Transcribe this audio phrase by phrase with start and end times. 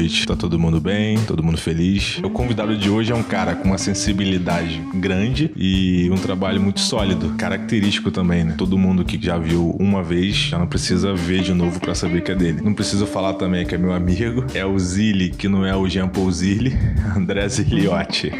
[0.00, 0.26] noite.
[0.26, 1.18] Tá todo mundo bem?
[1.24, 2.18] Todo mundo feliz?
[2.24, 6.80] O convidado de hoje é um cara com uma sensibilidade grande e um trabalho muito
[6.80, 8.54] sólido, característico também, né?
[8.56, 12.22] Todo mundo que já viu uma vez já não precisa ver de novo para saber
[12.22, 12.60] que é dele.
[12.62, 15.86] Não preciso falar também que é meu amigo, é o Zilli, que não é o
[15.88, 16.72] Jean Paul Zilli,
[17.14, 18.32] André Ziliotti.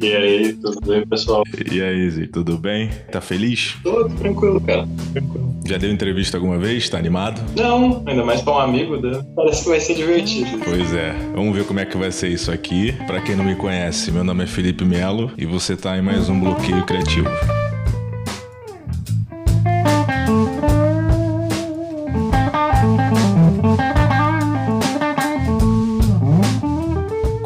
[0.00, 1.42] E aí, tudo bem, pessoal?
[1.70, 2.90] E aí, Zi, tudo bem?
[3.10, 3.76] Tá feliz?
[3.82, 4.86] Tô tranquilo, cara.
[5.12, 5.41] Tranquilo.
[5.64, 6.88] Já deu entrevista alguma vez?
[6.88, 7.40] Tá animado?
[7.56, 9.22] Não, ainda mais pra um amigo, né?
[9.34, 10.58] Parece que vai ser divertido.
[10.64, 11.14] Pois é.
[11.34, 12.92] Vamos ver como é que vai ser isso aqui.
[13.06, 16.28] Pra quem não me conhece, meu nome é Felipe Melo e você tá em mais
[16.28, 17.28] um Bloqueio Criativo.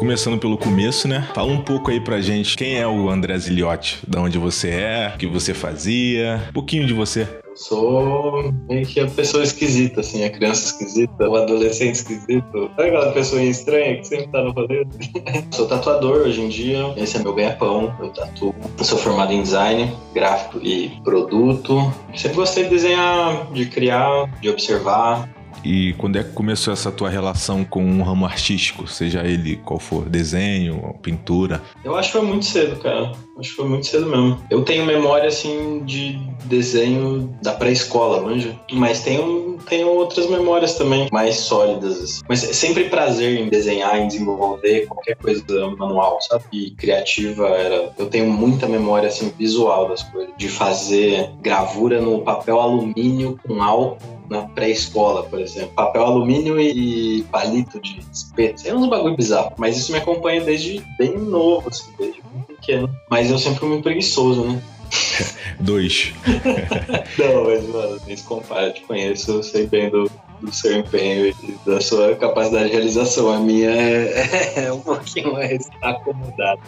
[0.07, 1.27] começando pelo começo, né?
[1.35, 5.11] Fala um pouco aí pra gente quem é o André Ziliotti, da onde você é,
[5.13, 7.27] o que você fazia, um pouquinho de você.
[7.57, 12.69] Sou meio que a pessoa esquisita, assim, a criança esquisita, o adolescente esquisito.
[12.75, 14.85] Sabe aquela pessoa estranha que sempre tá no rolê?
[15.51, 18.53] sou tatuador hoje em dia, esse é meu ganha-pão, eu tatuo.
[18.77, 21.91] Eu sou formado em design, gráfico e produto.
[22.15, 25.27] Sempre gostei de desenhar, de criar, de observar,
[25.67, 29.77] e quando é que começou essa tua relação com um ramo artístico, seja ele qual
[29.77, 31.61] for, desenho, pintura?
[31.83, 33.11] Eu acho que foi muito cedo, cara.
[33.37, 34.41] Acho que foi muito cedo mesmo.
[34.49, 38.57] Eu tenho memória, assim, de desenho da pré-escola, manja?
[38.71, 42.21] Mas tenho, tenho outras memórias também, mais sólidas, assim.
[42.29, 45.43] Mas é sempre prazer em desenhar, em desenvolver qualquer coisa
[45.77, 46.45] manual, sabe?
[46.51, 47.91] E criativa era...
[47.97, 50.33] Eu tenho muita memória, assim, visual das coisas.
[50.37, 55.73] De fazer gravura no papel alumínio com álcool na pré-escola, por exemplo.
[55.75, 58.67] Papel alumínio e palito de espeto.
[58.67, 59.53] É uns bagulho bizarro.
[59.57, 62.89] Mas isso me acompanha desde bem novo, assim, desde bem pequeno.
[63.09, 64.61] Mas eu sempre fui muito preguiçoso, né?
[65.59, 66.13] Dois.
[67.17, 70.09] Não, mas, mano, nem se compara, te conheço, eu sei bem do,
[70.41, 73.31] do seu empenho e da sua capacidade de realização.
[73.31, 76.59] A minha é, é um pouquinho mais acomodada.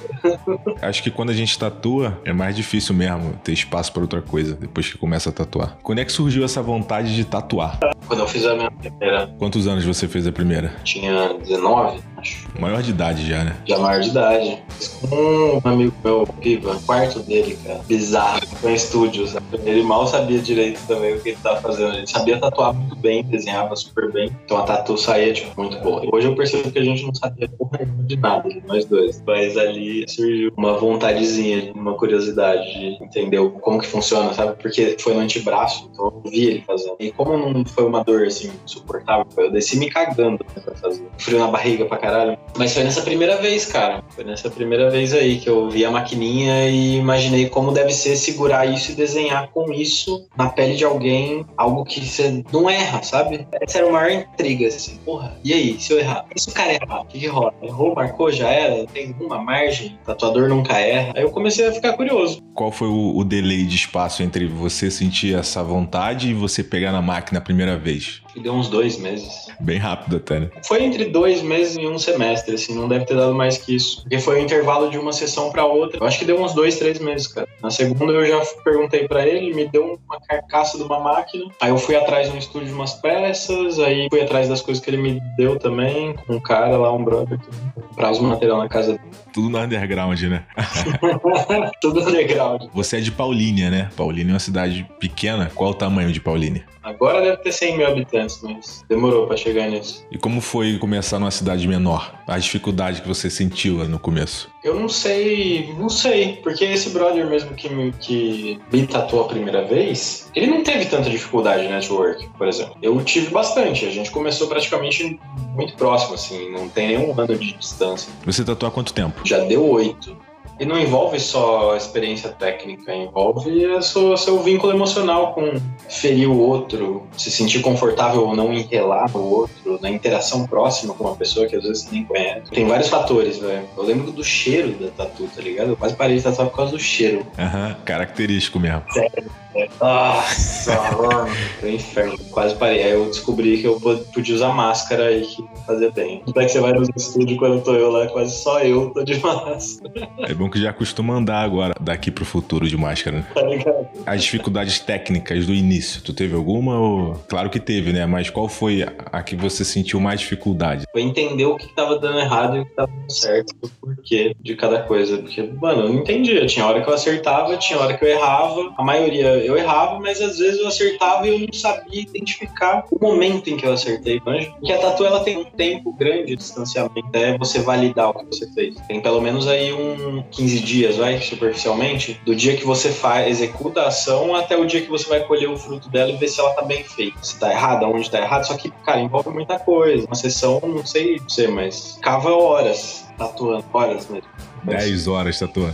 [0.82, 4.56] Acho que quando a gente tatua, é mais difícil mesmo ter espaço para outra coisa
[4.56, 5.78] depois que começa a tatuar.
[5.82, 7.80] Quando é que surgiu essa vontade de tatuar?
[8.08, 9.28] Quando eu fiz a minha primeira.
[9.38, 10.74] Quantos anos você fez a primeira?
[10.84, 12.48] Tinha 19, acho.
[12.60, 13.56] Maior de idade já, né?
[13.66, 14.64] Já maior de idade.
[14.70, 17.80] Fiz com um amigo meu, Piva, quarto dele, cara.
[17.88, 18.46] Bizarro.
[18.62, 19.46] Foi em estúdio, sabe?
[19.64, 21.96] Ele mal sabia direito também o que ele tava fazendo.
[21.96, 24.36] Ele sabia tatuar muito bem, desenhava super bem.
[24.46, 26.04] Então a tatu saía, tipo, muito boa.
[26.14, 29.22] Hoje eu percebo que a gente não sabia porra de nada, nós dois.
[29.26, 34.56] Mas ali surgiu uma vontadezinha, uma curiosidade de entender como que funciona, sabe?
[34.62, 36.96] Porque foi no antebraço, então eu vi ele fazendo.
[37.00, 41.08] E como não foi uma dor, assim, suportável, eu desci me cagando pra fazer.
[41.18, 42.09] Frio na barriga pra caralho.
[42.58, 44.04] Mas foi nessa primeira vez, cara.
[44.10, 48.16] Foi nessa primeira vez aí que eu vi a maquininha e imaginei como deve ser
[48.16, 53.02] segurar isso e desenhar com isso na pele de alguém, algo que você não erra,
[53.04, 53.48] sabe?
[53.62, 56.26] Essa era a maior intriga, assim, porra, e aí, se eu errar?
[56.36, 57.02] E se o cara errar?
[57.02, 57.54] O que, que rola?
[57.62, 58.86] Errou, marcou, já era?
[58.88, 59.98] Tem alguma margem?
[60.04, 61.14] O tatuador nunca erra.
[61.16, 62.42] Aí eu comecei a ficar curioso.
[62.54, 66.92] Qual foi o, o delay de espaço entre você sentir essa vontade e você pegar
[66.92, 68.22] na máquina a primeira vez?
[68.40, 69.48] deu uns dois meses.
[69.60, 70.50] Bem rápido até, né?
[70.64, 74.02] Foi entre dois meses e um semestre, assim, não deve ter dado mais que isso.
[74.02, 76.00] Porque foi o intervalo de uma sessão para outra.
[76.00, 77.48] Eu acho que deu uns dois, três meses, cara.
[77.62, 81.46] Na segunda eu já perguntei para ele, me deu uma carcaça de uma máquina.
[81.62, 84.90] Aí eu fui atrás no estúdio de umas peças, aí fui atrás das coisas que
[84.90, 88.70] ele me deu também, com um cara lá, um brother, que comprava os material na
[88.70, 89.04] casa dele.
[89.34, 90.44] Tudo no underground, né?
[91.82, 92.64] Tudo underground.
[92.74, 93.90] Você é de Paulínia, né?
[93.96, 95.52] Paulínia é uma cidade pequena.
[95.54, 96.66] Qual o tamanho de Paulínia?
[96.82, 100.06] Agora deve ter 100 mil habitantes, mas demorou para chegar nisso.
[100.12, 102.14] E como foi começar numa cidade menor?
[102.26, 104.50] A dificuldade que você sentiu no começo?
[104.64, 109.28] Eu não sei, não sei, porque esse brother mesmo que me, que me tatuou a
[109.28, 112.76] primeira vez, ele não teve tanta dificuldade de network, por exemplo.
[112.82, 115.18] Eu tive bastante, a gente começou praticamente
[115.56, 118.12] muito próximo, assim, não tem nenhum ano de distância.
[118.26, 119.22] Você tatuou há quanto tempo?
[119.24, 120.16] Já deu oito.
[120.60, 125.54] E não envolve só a experiência técnica, envolve o seu, seu vínculo emocional com
[125.88, 130.94] ferir o outro, se sentir confortável ou não em relar o outro, na interação próxima
[130.94, 132.52] com uma pessoa que às vezes você nem conhece.
[132.52, 133.64] Tem vários fatores, velho.
[133.78, 135.70] Eu lembro do cheiro da tatu, tá ligado?
[135.70, 137.26] Eu quase parei de tatuar por causa do cheiro.
[137.38, 138.84] Aham, característico mesmo.
[138.92, 139.32] Sério.
[139.80, 142.18] Nossa, mano, foi inferno.
[142.32, 142.84] Quase parei.
[142.84, 143.80] Aí eu descobri que eu
[144.14, 146.22] podia usar máscara e que fazia bem.
[146.26, 148.08] Como é que você vai no estúdio quando tô eu lá?
[148.08, 150.10] Quase só eu tô de máscara.
[150.20, 153.26] É bom que já costuma andar agora, daqui pro futuro de máscara, né?
[153.34, 153.88] Tá ligado?
[154.06, 156.80] As dificuldades técnicas do início, tu teve alguma?
[156.80, 157.16] Ou...
[157.28, 158.06] Claro que teve, né?
[158.06, 160.86] Mas qual foi a que você sentiu mais dificuldade?
[160.92, 164.36] Foi entender o que tava dando errado e o que tava dando certo, o porquê
[164.40, 165.18] de cada coisa.
[165.18, 166.46] Porque, mano, eu não entendia.
[166.46, 168.74] Tinha hora que eu acertava, tinha hora que eu errava.
[168.78, 173.04] A maioria Eu errava, mas às vezes eu acertava e eu não sabia identificar o
[173.04, 174.52] momento em que eu acertei, manja.
[174.52, 178.26] Porque a tatu ela tem um tempo grande de distanciamento até você validar o que
[178.26, 178.76] você fez.
[178.88, 183.82] Tem pelo menos aí um 15 dias, vai, superficialmente, do dia que você faz, executa
[183.82, 186.40] a ação até o dia que você vai colher o fruto dela e ver se
[186.40, 187.18] ela tá bem feita.
[187.24, 188.46] Se tá errada, onde tá errado.
[188.46, 190.06] Só que, cara, envolve muita coisa.
[190.06, 194.30] Uma sessão, não sei você, mas cava horas tatuando, horas mesmo.
[194.64, 195.74] 10 horas tatuando.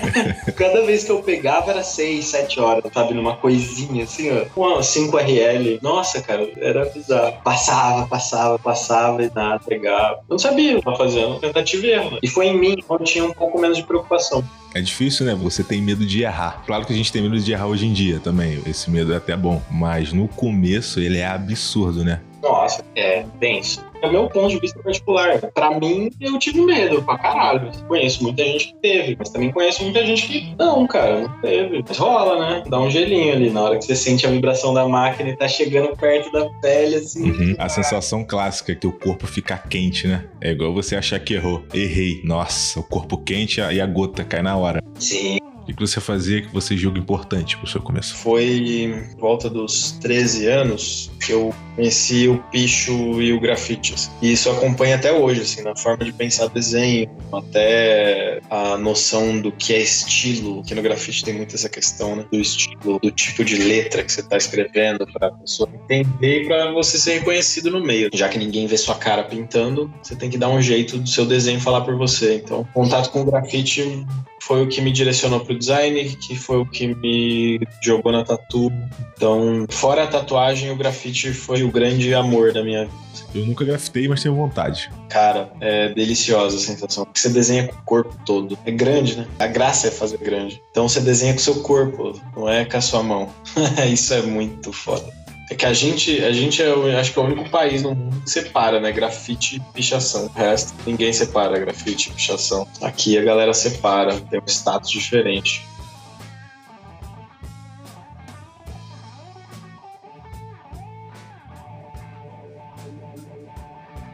[0.56, 3.14] Cada vez que eu pegava era 6, 7 horas, sabe?
[3.14, 4.82] Numa coisinha assim, ó.
[4.82, 5.78] 5 RL.
[5.82, 7.36] Nossa, cara, era bizarro.
[7.44, 10.14] Passava, passava, passava e nada, pegava.
[10.14, 12.18] Eu não sabia o que tava fazendo, tentativa e erro.
[12.22, 14.44] E foi em mim onde tinha um pouco menos de preocupação.
[14.74, 15.34] É difícil, né?
[15.34, 16.62] Você tem medo de errar.
[16.66, 18.60] Claro que a gente tem medo de errar hoje em dia também.
[18.66, 19.62] Esse medo é até bom.
[19.70, 22.20] Mas no começo ele é absurdo, né?
[22.46, 23.84] Nossa, é denso.
[24.02, 25.40] É o meu ponto de vista particular.
[25.52, 27.70] Pra mim, eu tive medo pra caralho.
[27.88, 31.82] Conheço muita gente que teve, mas também conheço muita gente que não, cara, não teve.
[31.86, 32.62] Mas rola, né?
[32.68, 35.48] Dá um gelinho ali na hora que você sente a vibração da máquina e tá
[35.48, 37.30] chegando perto da pele, assim.
[37.30, 37.54] Uhum.
[37.58, 40.24] A sensação clássica é que o corpo fica quente, né?
[40.40, 41.64] É igual você achar que errou.
[41.74, 42.20] Errei.
[42.22, 44.82] Nossa, o corpo quente e a gota cai na hora.
[44.98, 45.38] Sim.
[45.68, 48.14] O que você fazia que você julga importante pro seu começo?
[48.16, 53.94] Foi volta dos 13 anos que eu conheci o picho e o grafite.
[53.94, 54.10] Assim.
[54.22, 59.50] E isso acompanha até hoje, assim, na forma de pensar desenho, até a noção do
[59.50, 62.24] que é estilo, que no grafite tem muito essa questão, né?
[62.30, 66.46] Do estilo, do tipo de letra que você está escrevendo para a pessoa entender e
[66.46, 68.08] para você ser reconhecido no meio.
[68.14, 71.26] Já que ninguém vê sua cara pintando, você tem que dar um jeito do seu
[71.26, 72.36] desenho falar por você.
[72.36, 74.06] Então, contato com o grafite
[74.46, 78.72] foi o que me direcionou pro design, que foi o que me jogou na tatu.
[79.16, 83.06] Então, fora a tatuagem, o grafite foi o grande amor da minha vida.
[83.34, 84.88] Eu nunca grafitei, mas tenho vontade.
[85.08, 87.04] Cara, é deliciosa a sensação.
[87.04, 88.56] Porque você desenha com o corpo todo.
[88.64, 89.26] É grande, né?
[89.38, 90.62] A graça é fazer grande.
[90.70, 93.28] Então você desenha com o seu corpo, não é com a sua mão.
[93.90, 95.12] Isso é muito foda.
[95.48, 98.20] É que a gente, a gente é, acho que é o único país no mundo
[98.20, 98.90] que separa, né?
[98.90, 100.26] Grafite e pichação.
[100.26, 102.66] O resto, ninguém separa grafite e pichação.
[102.82, 105.64] Aqui a galera separa, tem um status diferente.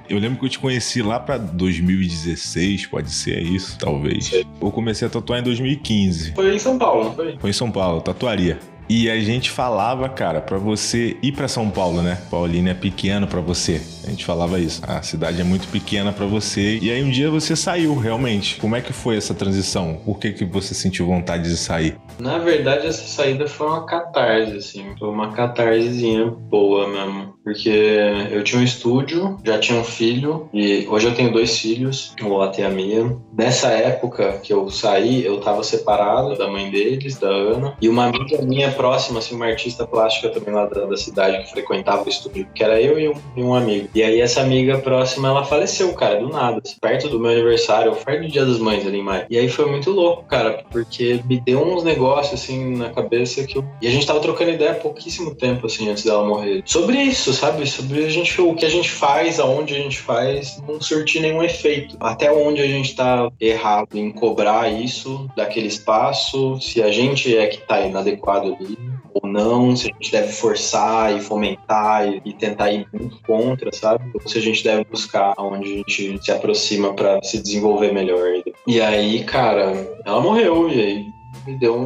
[0.07, 4.31] Eu lembro que eu te conheci lá pra 2016, pode ser isso, talvez.
[4.61, 6.35] Eu comecei a tatuar em 2015.
[6.35, 7.39] Foi em São Paulo, não foi?
[7.39, 8.59] Foi em São Paulo, tatuaria.
[8.95, 12.19] E a gente falava, cara, para você ir para São Paulo, né?
[12.31, 13.81] Paulínia é pequeno para você.
[14.07, 14.83] A gente falava isso.
[14.87, 16.79] A cidade é muito pequena para você.
[16.83, 18.57] E aí um dia você saiu, realmente.
[18.57, 19.99] Como é que foi essa transição?
[20.05, 21.97] Por que que você sentiu vontade de sair?
[22.19, 24.85] Na verdade, essa saída foi uma catarse, assim.
[24.99, 27.33] Foi uma catarsezinha boa mesmo.
[27.43, 27.71] Porque
[28.31, 32.33] eu tinha um estúdio, já tinha um filho, e hoje eu tenho dois filhos, o
[32.33, 33.17] Otto e a Mia.
[33.37, 38.07] Nessa época que eu saí, eu tava separado da mãe deles, da Ana, e uma
[38.07, 42.09] amiga minha próxima, assim, uma artista plástica também lá da, da cidade que frequentava o
[42.09, 43.89] estúdio, que era eu e um, e um, amigo.
[43.95, 47.95] E aí essa amiga próxima, ela faleceu, cara, do nada, assim, perto do meu aniversário,
[47.95, 49.25] perto do Dia das Mães ali em maio.
[49.31, 53.57] E aí foi muito louco, cara, porque me deu uns negócios, assim, na cabeça que
[53.57, 53.65] eu...
[53.81, 56.65] E a gente tava trocando ideia há pouquíssimo tempo, assim, antes dela morrer.
[56.65, 57.65] Sobre isso, sabe?
[57.69, 61.41] Sobre a gente, o que a gente faz, aonde a gente faz, não surtir nenhum
[61.41, 61.97] efeito.
[62.01, 67.47] Até onde a gente tá errado em cobrar isso daquele espaço, se a gente é
[67.47, 68.72] que tá inadequado ali
[69.15, 73.71] ou não, se a gente deve forçar e fomentar e, e tentar ir muito contra,
[73.73, 74.11] sabe?
[74.15, 78.43] Ou se a gente deve buscar onde a gente se aproxima para se desenvolver melhor.
[78.67, 79.73] E aí, cara,
[80.05, 81.77] ela morreu e aí me deu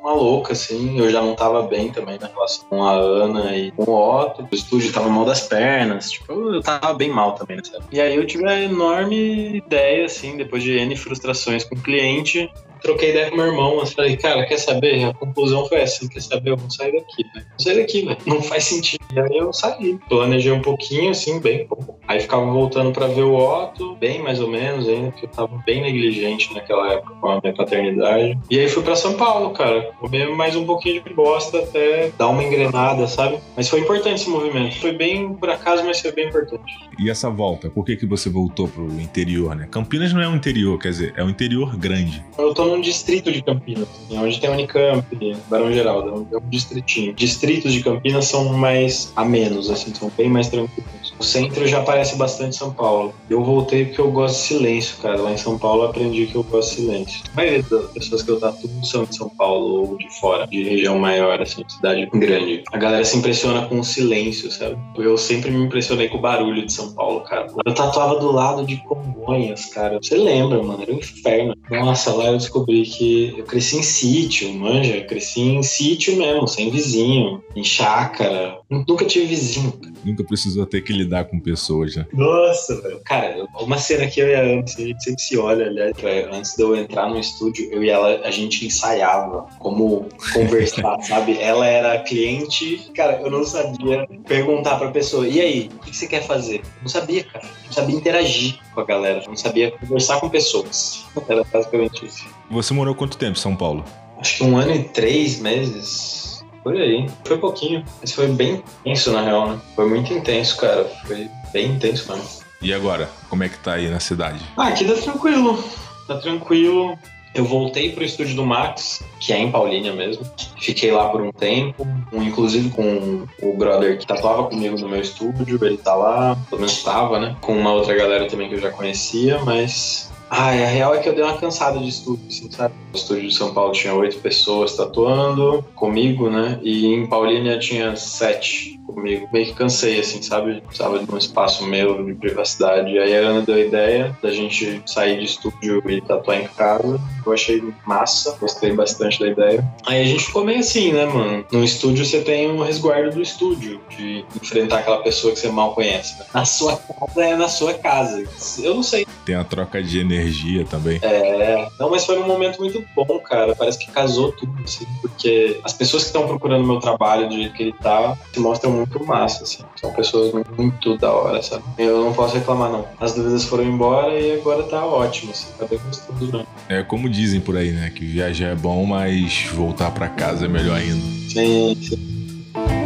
[0.00, 0.98] uma louca, assim.
[0.98, 4.46] Eu já não tava bem também na relação com a Ana e com o Otto.
[4.50, 6.10] O estúdio tava mal das pernas.
[6.10, 7.84] Tipo, eu tava bem mal também época.
[7.92, 12.50] E aí eu tive a enorme ideia, assim, depois de N frustrações com o cliente,
[12.82, 15.04] troquei ideia com meu irmão, mas falei, cara, quer saber?
[15.04, 16.50] A conclusão foi essa, quer saber?
[16.50, 17.46] Eu vou sair daqui, velho.
[17.46, 18.18] Vou sair daqui, velho.
[18.26, 19.04] Não faz sentido.
[19.12, 19.98] E aí eu saí.
[20.08, 21.98] Planejei um pouquinho, assim, bem pouco.
[22.06, 25.62] Aí ficava voltando pra ver o Otto, bem mais ou menos ainda, porque eu tava
[25.66, 28.38] bem negligente naquela época com a minha paternidade.
[28.50, 29.90] E aí fui pra São Paulo, cara.
[29.98, 33.38] Comer mais um pouquinho de bosta até dar uma engrenada, sabe?
[33.56, 34.78] Mas foi importante esse movimento.
[34.80, 36.72] Foi bem por acaso, mas foi bem importante.
[36.98, 39.66] E essa volta, por que que você voltou pro interior, né?
[39.70, 42.24] Campinas não é um interior, quer dizer, é um interior grande.
[42.38, 45.06] Eu tô num distrito de Campinas, assim, onde tem a Unicamp,
[45.48, 47.14] Barão Geraldo, é um distritinho.
[47.14, 50.96] Distritos de Campinas são mais a menos, assim, são bem mais tranquilos.
[51.18, 53.14] O centro já parece bastante São Paulo.
[53.30, 55.20] Eu voltei porque eu gosto de silêncio, cara.
[55.20, 57.22] Lá em São Paulo eu aprendi que eu gosto de silêncio.
[57.32, 60.62] A maioria das pessoas que eu tatuo são de São Paulo ou de fora, de
[60.62, 62.62] região maior, assim, cidade grande.
[62.70, 64.76] A galera se impressiona com o silêncio, sabe?
[64.96, 67.46] Eu sempre me impressionei com o barulho de São Paulo, cara.
[67.64, 69.98] Eu tatuava do lado de Congonhas, cara.
[70.02, 70.82] Você lembra, mano?
[70.82, 71.54] Era um inferno.
[71.70, 75.02] Nossa, lá eu descobri que eu cresci em sítio, manja?
[75.02, 78.58] Cresci em sítio mesmo, sem vizinho, em chácara.
[78.70, 79.72] Nunca tive vizinho.
[80.06, 82.06] Nunca precisou ter que lidar com pessoas, né?
[82.12, 83.00] Nossa, velho.
[83.04, 85.96] Cara, uma cena que eu e a Ana, a gente sempre se olha, aliás,
[86.32, 91.38] antes de eu entrar no estúdio, eu e ela, a gente ensaiava como conversar, sabe?
[91.40, 96.06] Ela era cliente, cara, eu não sabia perguntar pra pessoa, e aí, o que você
[96.06, 96.58] quer fazer?
[96.58, 97.44] Eu não sabia, cara.
[97.44, 101.04] Eu não sabia interagir com a galera, não sabia conversar com pessoas.
[101.28, 102.24] Era basicamente isso.
[102.48, 103.84] Você morou quanto tempo em São Paulo?
[104.18, 106.25] Acho que um ano e três meses.
[106.66, 107.08] Por aí.
[107.24, 107.84] Foi pouquinho.
[108.00, 109.60] Mas foi bem intenso, na real, né?
[109.76, 110.84] Foi muito intenso, cara.
[111.06, 112.28] Foi bem intenso mesmo.
[112.60, 113.08] E agora?
[113.30, 114.40] Como é que tá aí na cidade?
[114.56, 115.62] Ah, aqui tá tranquilo.
[116.08, 116.98] Tá tranquilo.
[117.32, 120.26] Eu voltei pro estúdio do Max, que é em Paulínia mesmo.
[120.60, 125.00] Fiquei lá por um tempo, um, inclusive com o brother que tatuava comigo no meu
[125.00, 127.36] estúdio, ele tá lá, pelo menos tava, né?
[127.42, 131.08] Com uma outra galera também que eu já conhecia, mas ah, a real é que
[131.08, 132.74] eu dei uma cansada de estúdio, assim, sabe?
[132.92, 136.58] No estúdio de São Paulo tinha oito pessoas tatuando comigo, né?
[136.62, 139.28] E em Paulínia tinha sete comigo.
[139.32, 140.60] Meio que cansei, assim, sabe?
[140.60, 142.90] Precisava de um espaço meu, de privacidade.
[142.90, 146.48] E aí a Ana deu a ideia da gente sair de estúdio e tatuar em
[146.48, 147.00] casa.
[147.24, 149.64] Eu achei massa, gostei bastante da ideia.
[149.86, 151.44] Aí a gente ficou meio assim, né, mano?
[151.50, 155.74] No estúdio você tem um resguardo do estúdio, de enfrentar aquela pessoa que você mal
[155.74, 156.18] conhece.
[156.18, 156.26] Né?
[156.32, 158.24] Na sua casa é na sua casa.
[158.62, 159.06] Eu não sei.
[159.24, 160.98] Tem a troca de energia também.
[161.02, 163.54] É, não, mas foi um momento muito bom, cara.
[163.56, 167.54] Parece que casou tudo, assim, porque as pessoas que estão procurando meu trabalho do jeito
[167.54, 169.62] que ele tá se mostram muito massa, assim.
[169.76, 171.64] São pessoas muito da hora, sabe?
[171.78, 172.86] Eu não posso reclamar, não.
[173.00, 175.48] As dúvidas foram embora e agora tá ótimo, assim.
[175.58, 176.46] Tá bem gostoso, né?
[176.68, 177.90] É como dizem por aí, né?
[177.94, 181.00] Que viajar é bom, mas voltar para casa é melhor ainda.
[181.28, 182.85] Sim, sim.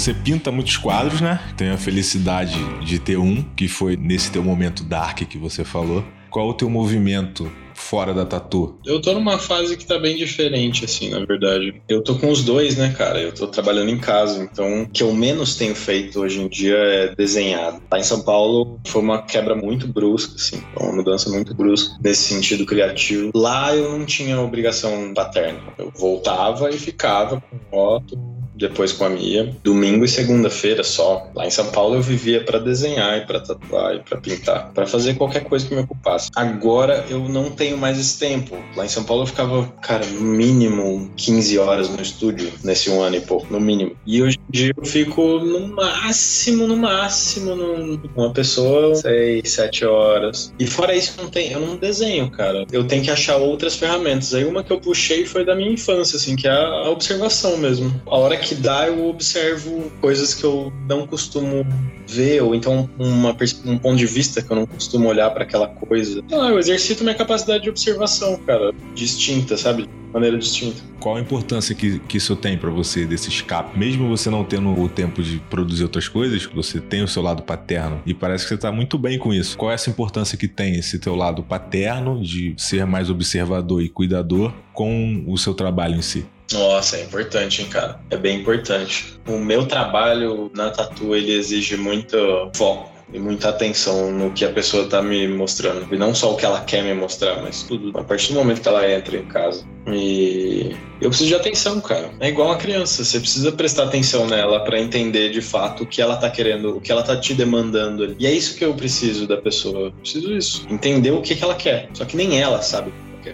[0.00, 1.38] Você pinta muitos quadros, né?
[1.58, 6.02] Tenho a felicidade de ter um, que foi nesse teu momento dark que você falou.
[6.30, 8.78] Qual o teu movimento fora da tatu?
[8.86, 11.82] Eu tô numa fase que tá bem diferente, assim, na verdade.
[11.86, 13.20] Eu tô com os dois, né, cara?
[13.20, 16.76] Eu tô trabalhando em casa, então o que eu menos tenho feito hoje em dia
[16.76, 17.82] é desenhado.
[17.92, 22.22] Lá em São Paulo foi uma quebra muito brusca, assim, uma mudança muito brusca nesse
[22.22, 23.32] sentido criativo.
[23.34, 25.60] Lá eu não tinha obrigação paterna.
[25.76, 28.18] Eu voltava e ficava com moto,
[28.60, 29.56] depois com a Mia.
[29.64, 31.28] Domingo e segunda-feira só.
[31.34, 34.86] Lá em São Paulo eu vivia para desenhar e para tatuar e para pintar, para
[34.86, 36.30] fazer qualquer coisa que me ocupasse.
[36.36, 38.56] Agora eu não tenho mais esse tempo.
[38.76, 43.16] Lá em São Paulo eu ficava, cara, mínimo 15 horas no estúdio nesse um ano
[43.16, 43.96] e pouco, no mínimo.
[44.06, 49.84] E hoje em dia eu fico no máximo, no máximo, num, uma pessoa 6, 7
[49.86, 50.52] horas.
[50.58, 52.66] E fora isso, não tem, eu não desenho, cara.
[52.70, 54.34] Eu tenho que achar outras ferramentas.
[54.34, 57.90] Aí uma que eu puxei foi da minha infância, assim, que é a observação mesmo.
[58.06, 61.66] A hora que dá, eu observo coisas que eu não costumo
[62.06, 65.68] ver, ou então uma, um ponto de vista que eu não costumo olhar para aquela
[65.68, 66.22] coisa.
[66.32, 69.88] Ah, eu exercito minha capacidade de observação, cara, distinta, sabe?
[70.12, 70.82] maneira distinta.
[70.98, 73.78] Qual a importância que, que isso tem para você, desse escape?
[73.78, 77.42] Mesmo você não tendo o tempo de produzir outras coisas, você tem o seu lado
[77.42, 79.56] paterno e parece que você tá muito bem com isso.
[79.56, 83.88] Qual é essa importância que tem esse teu lado paterno de ser mais observador e
[83.88, 86.26] cuidador com o seu trabalho em si?
[86.52, 88.00] Nossa, é importante, hein, cara?
[88.10, 89.14] É bem importante.
[89.26, 92.16] O meu trabalho na tatu, ele exige muito
[92.54, 95.92] foco e muita atenção no que a pessoa tá me mostrando.
[95.92, 97.96] E não só o que ela quer me mostrar, mas tudo.
[97.98, 99.64] A partir do momento que ela entra em casa.
[99.86, 102.10] E eu preciso de atenção, cara.
[102.20, 103.04] É igual uma criança.
[103.04, 106.80] Você precisa prestar atenção nela para entender de fato o que ela tá querendo, o
[106.80, 108.14] que ela tá te demandando.
[108.18, 109.86] E é isso que eu preciso da pessoa.
[109.86, 110.66] Eu preciso disso.
[110.70, 111.88] Entender o que, que ela quer.
[111.94, 112.92] Só que nem ela sabe.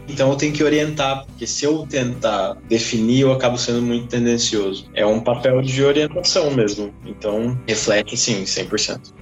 [0.08, 4.88] Então eu tenho que orientar, porque se eu tentar definir, eu acabo sendo muito tendencioso.
[4.94, 6.92] É um papel de orientação mesmo.
[7.04, 9.14] Então reflete sim, 100%.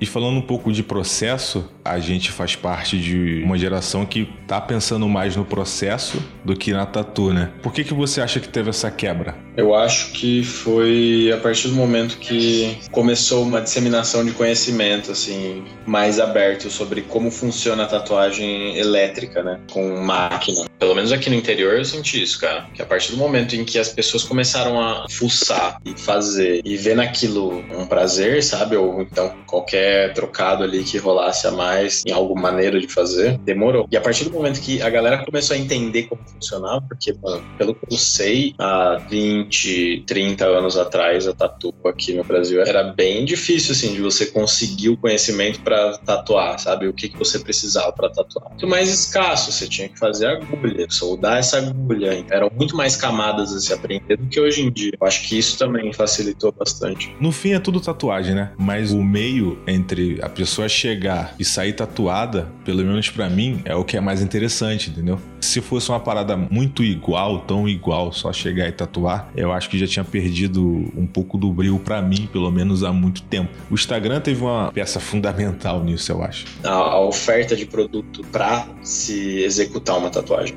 [0.00, 4.60] E falando um pouco de processo, a gente faz parte de uma geração que tá
[4.60, 7.50] pensando mais no processo do que na tatu, né?
[7.62, 9.36] Por que, que você acha que teve essa quebra?
[9.56, 15.64] Eu acho que foi a partir do momento que começou uma disseminação de conhecimento, assim,
[15.84, 19.58] mais aberto sobre como funciona a tatuagem elétrica, né?
[19.72, 20.64] Com máquina.
[20.78, 22.68] Pelo menos aqui no interior eu senti isso, cara.
[22.74, 26.76] Que a partir do momento em que as pessoas começaram a fuçar e fazer e
[26.76, 28.76] ver naquilo um prazer, sabe?
[28.76, 33.88] Ou então qualquer trocado ali que rolasse a mais em alguma maneira de fazer, demorou.
[33.90, 37.44] E a partir do momento que a galera começou a entender como funcionava, porque, mano,
[37.56, 42.84] pelo que eu sei, há 20, 30 anos atrás, a tatu aqui no Brasil era
[42.84, 46.86] bem difícil, assim, de você conseguir o conhecimento para tatuar, sabe?
[46.86, 48.50] O que, que você precisava para tatuar.
[48.50, 52.24] Muito mais escasso, você tinha que fazer agulha, soldar essa agulha.
[52.30, 54.92] Eram muito mais camadas a se aprender do que hoje em dia.
[55.00, 57.14] Eu acho que isso também facilitou bastante.
[57.20, 58.52] No fim é tudo tatuagem, né?
[58.56, 63.74] Mas o meio entre a pessoa chegar e sair tatuada, pelo menos para mim, é
[63.74, 65.20] o que é mais interessante, entendeu?
[65.40, 69.78] Se fosse uma parada muito igual, tão igual, só chegar e tatuar, eu acho que
[69.78, 70.62] já tinha perdido
[70.96, 73.50] um pouco do brilho para mim, pelo menos há muito tempo.
[73.70, 76.46] O Instagram teve uma peça fundamental nisso, eu acho.
[76.64, 80.56] A, a oferta de produto para se executar uma tatuagem.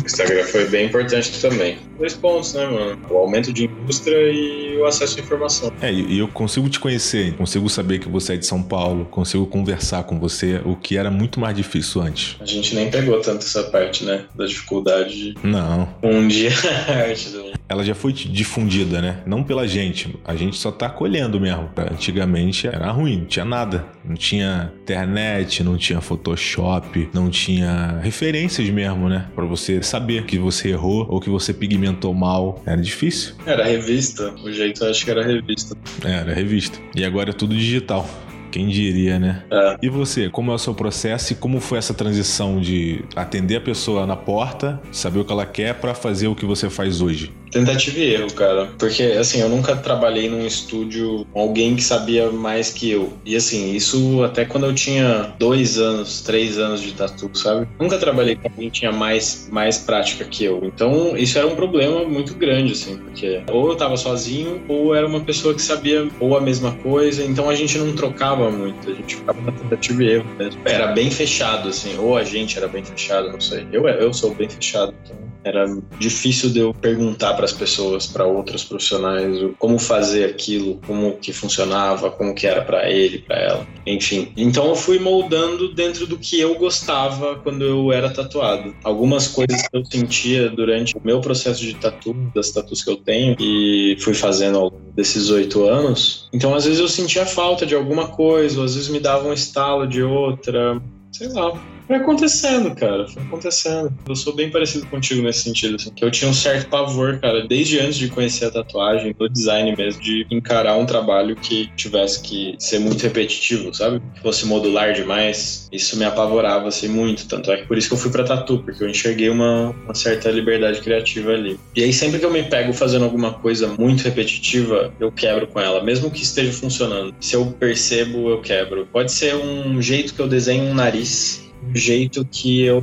[0.00, 1.78] O Instagram foi bem importante também.
[1.98, 2.98] Dois pontos, né, mano?
[3.10, 5.72] O aumento de indústria e o acesso à informação.
[5.80, 9.46] É, e eu consigo te conhecer, consigo saber que você é de São Paulo, consigo
[9.46, 12.36] conversar com você, o que era muito mais difícil antes.
[12.40, 14.24] A gente nem pegou tanto essa parte, né?
[14.34, 15.88] Da dificuldade de Não.
[16.02, 16.50] um dia
[16.88, 17.52] a arte do.
[17.68, 19.22] Ela já foi difundida, né?
[19.24, 20.14] Não pela gente.
[20.24, 21.70] A gente só tá colhendo mesmo.
[21.90, 23.86] Antigamente era ruim, não tinha nada.
[24.04, 29.26] Não tinha internet, não tinha Photoshop, não tinha referências mesmo, né?
[29.34, 32.62] Pra você saber que você errou ou que você pigmentou mal.
[32.66, 33.34] Era difícil.
[33.46, 34.32] Era revista.
[34.42, 35.76] O jeito eu acho que era revista.
[36.04, 36.78] É, Era revista.
[36.94, 38.08] E agora é tudo digital.
[38.50, 39.42] Quem diria, né?
[39.50, 39.78] É.
[39.82, 43.60] E você, como é o seu processo e como foi essa transição de atender a
[43.60, 47.32] pessoa na porta, saber o que ela quer pra fazer o que você faz hoje?
[47.52, 48.66] Tentativa e erro, cara.
[48.78, 53.12] Porque, assim, eu nunca trabalhei num estúdio com alguém que sabia mais que eu.
[53.26, 57.68] E, assim, isso até quando eu tinha dois anos, três anos de tatu, sabe?
[57.78, 60.64] Nunca trabalhei com alguém que tinha mais, mais prática que eu.
[60.64, 65.06] Então, isso era um problema muito grande, assim, porque ou eu tava sozinho, ou era
[65.06, 67.22] uma pessoa que sabia ou a mesma coisa.
[67.22, 68.90] Então, a gente não trocava muito.
[68.90, 70.62] A gente ficava na tentativa e erro mesmo.
[70.64, 71.98] Era bem fechado, assim.
[71.98, 73.66] Ou a gente era bem fechado, não sei.
[73.70, 75.66] Eu, eu sou bem fechado, então era
[75.98, 81.32] difícil de eu perguntar para as pessoas, para outros profissionais, como fazer aquilo, como que
[81.32, 84.32] funcionava, como que era para ele, para ela, enfim.
[84.36, 88.74] Então eu fui moldando dentro do que eu gostava quando eu era tatuado.
[88.84, 92.96] Algumas coisas que eu sentia durante o meu processo de tatu, das tatus que eu
[92.96, 96.28] tenho e fui fazendo ao longo desses oito anos.
[96.32, 99.32] Então às vezes eu sentia falta de alguma coisa, ou às vezes me dava um
[99.32, 101.52] estalo de outra, sei lá.
[101.86, 103.06] Foi acontecendo, cara.
[103.08, 103.92] Foi acontecendo.
[104.08, 105.90] Eu sou bem parecido contigo nesse sentido, assim.
[105.90, 109.74] Que eu tinha um certo pavor, cara, desde antes de conhecer a tatuagem, do design
[109.76, 114.00] mesmo, de encarar um trabalho que tivesse que ser muito repetitivo, sabe?
[114.14, 115.68] Que fosse modular demais.
[115.72, 117.26] Isso me apavorava, assim, muito.
[117.26, 119.94] Tanto é que por isso que eu fui pra tatu, porque eu enxerguei uma, uma
[119.94, 121.58] certa liberdade criativa ali.
[121.74, 125.60] E aí, sempre que eu me pego fazendo alguma coisa muito repetitiva, eu quebro com
[125.60, 127.14] ela, mesmo que esteja funcionando.
[127.20, 128.86] Se eu percebo, eu quebro.
[128.92, 132.82] Pode ser um jeito que eu desenho um nariz um jeito que eu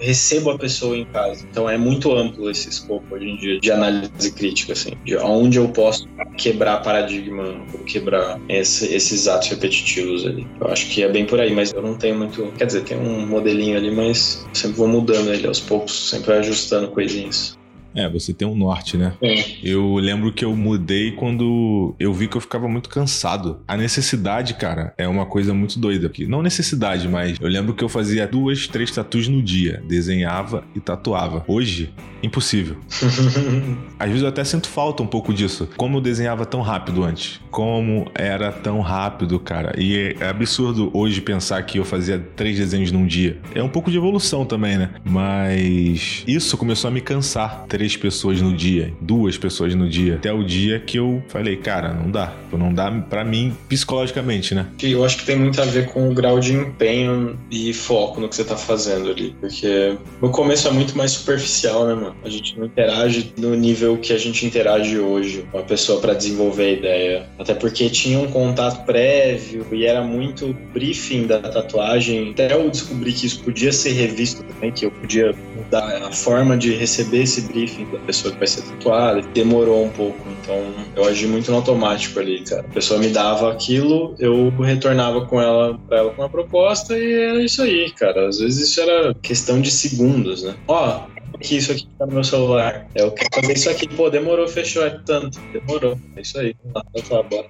[0.00, 1.46] recebo a pessoa em casa.
[1.48, 5.58] Então é muito amplo esse escopo hoje em dia de análise crítica, assim, de onde
[5.58, 10.46] eu posso quebrar paradigma ou quebrar esse- esses atos repetitivos ali.
[10.60, 12.52] Eu acho que é bem por aí, mas eu não tenho muito.
[12.58, 16.88] Quer dizer, tem um modelinho ali, mas sempre vou mudando ele aos poucos, sempre ajustando
[16.88, 17.56] coisinhas.
[17.94, 19.12] É, você tem um norte, né?
[19.22, 19.44] É.
[19.62, 23.60] Eu lembro que eu mudei quando eu vi que eu ficava muito cansado.
[23.66, 26.06] A necessidade, cara, é uma coisa muito doida.
[26.06, 26.26] aqui.
[26.26, 29.82] Não necessidade, mas eu lembro que eu fazia duas, três tatuas no dia.
[29.86, 31.44] Desenhava e tatuava.
[31.46, 32.76] Hoje, impossível.
[33.98, 35.68] Às vezes eu até sinto falta um pouco disso.
[35.76, 37.40] Como eu desenhava tão rápido antes.
[37.50, 39.74] Como era tão rápido, cara.
[39.78, 43.38] E é absurdo hoje pensar que eu fazia três desenhos num dia.
[43.54, 44.90] É um pouco de evolução também, né?
[45.04, 47.64] Mas isso começou a me cansar.
[47.68, 50.14] Três pessoas no dia, duas pessoas no dia.
[50.14, 52.32] Até o dia que eu falei, cara, não dá.
[52.52, 54.66] Não dá pra mim psicologicamente, né?
[54.82, 58.28] Eu acho que tem muito a ver com o grau de empenho e foco no
[58.28, 59.34] que você tá fazendo ali.
[59.40, 62.14] Porque no começo é muito mais superficial, né, mano?
[62.24, 66.14] A gente não interage no nível que a gente interage hoje com a pessoa pra
[66.14, 67.26] desenvolver a ideia.
[67.38, 72.30] Até porque tinha um contato prévio e era muito briefing da tatuagem.
[72.30, 76.56] Até eu descobri que isso podia ser revisto também, que eu podia mudar a forma
[76.56, 79.20] de receber esse briefing da pessoa que vai ser tatuada.
[79.34, 82.62] Demorou um pouco, então eu agi muito no automático ali, cara.
[82.62, 87.12] A pessoa me dava aquilo, eu retornava com ela pra ela com uma proposta e
[87.12, 88.28] era isso aí, cara.
[88.28, 90.54] Às vezes isso era questão de segundos, né?
[90.68, 91.06] Ó,
[91.40, 92.86] que isso aqui tá no meu celular.
[92.94, 93.88] É, eu quero fazer isso aqui.
[93.88, 95.38] Pô, demorou, fechou, é tanto.
[95.52, 95.98] Demorou.
[96.16, 96.54] É isso aí.
[96.64, 97.48] Vamos lá, tá, bora.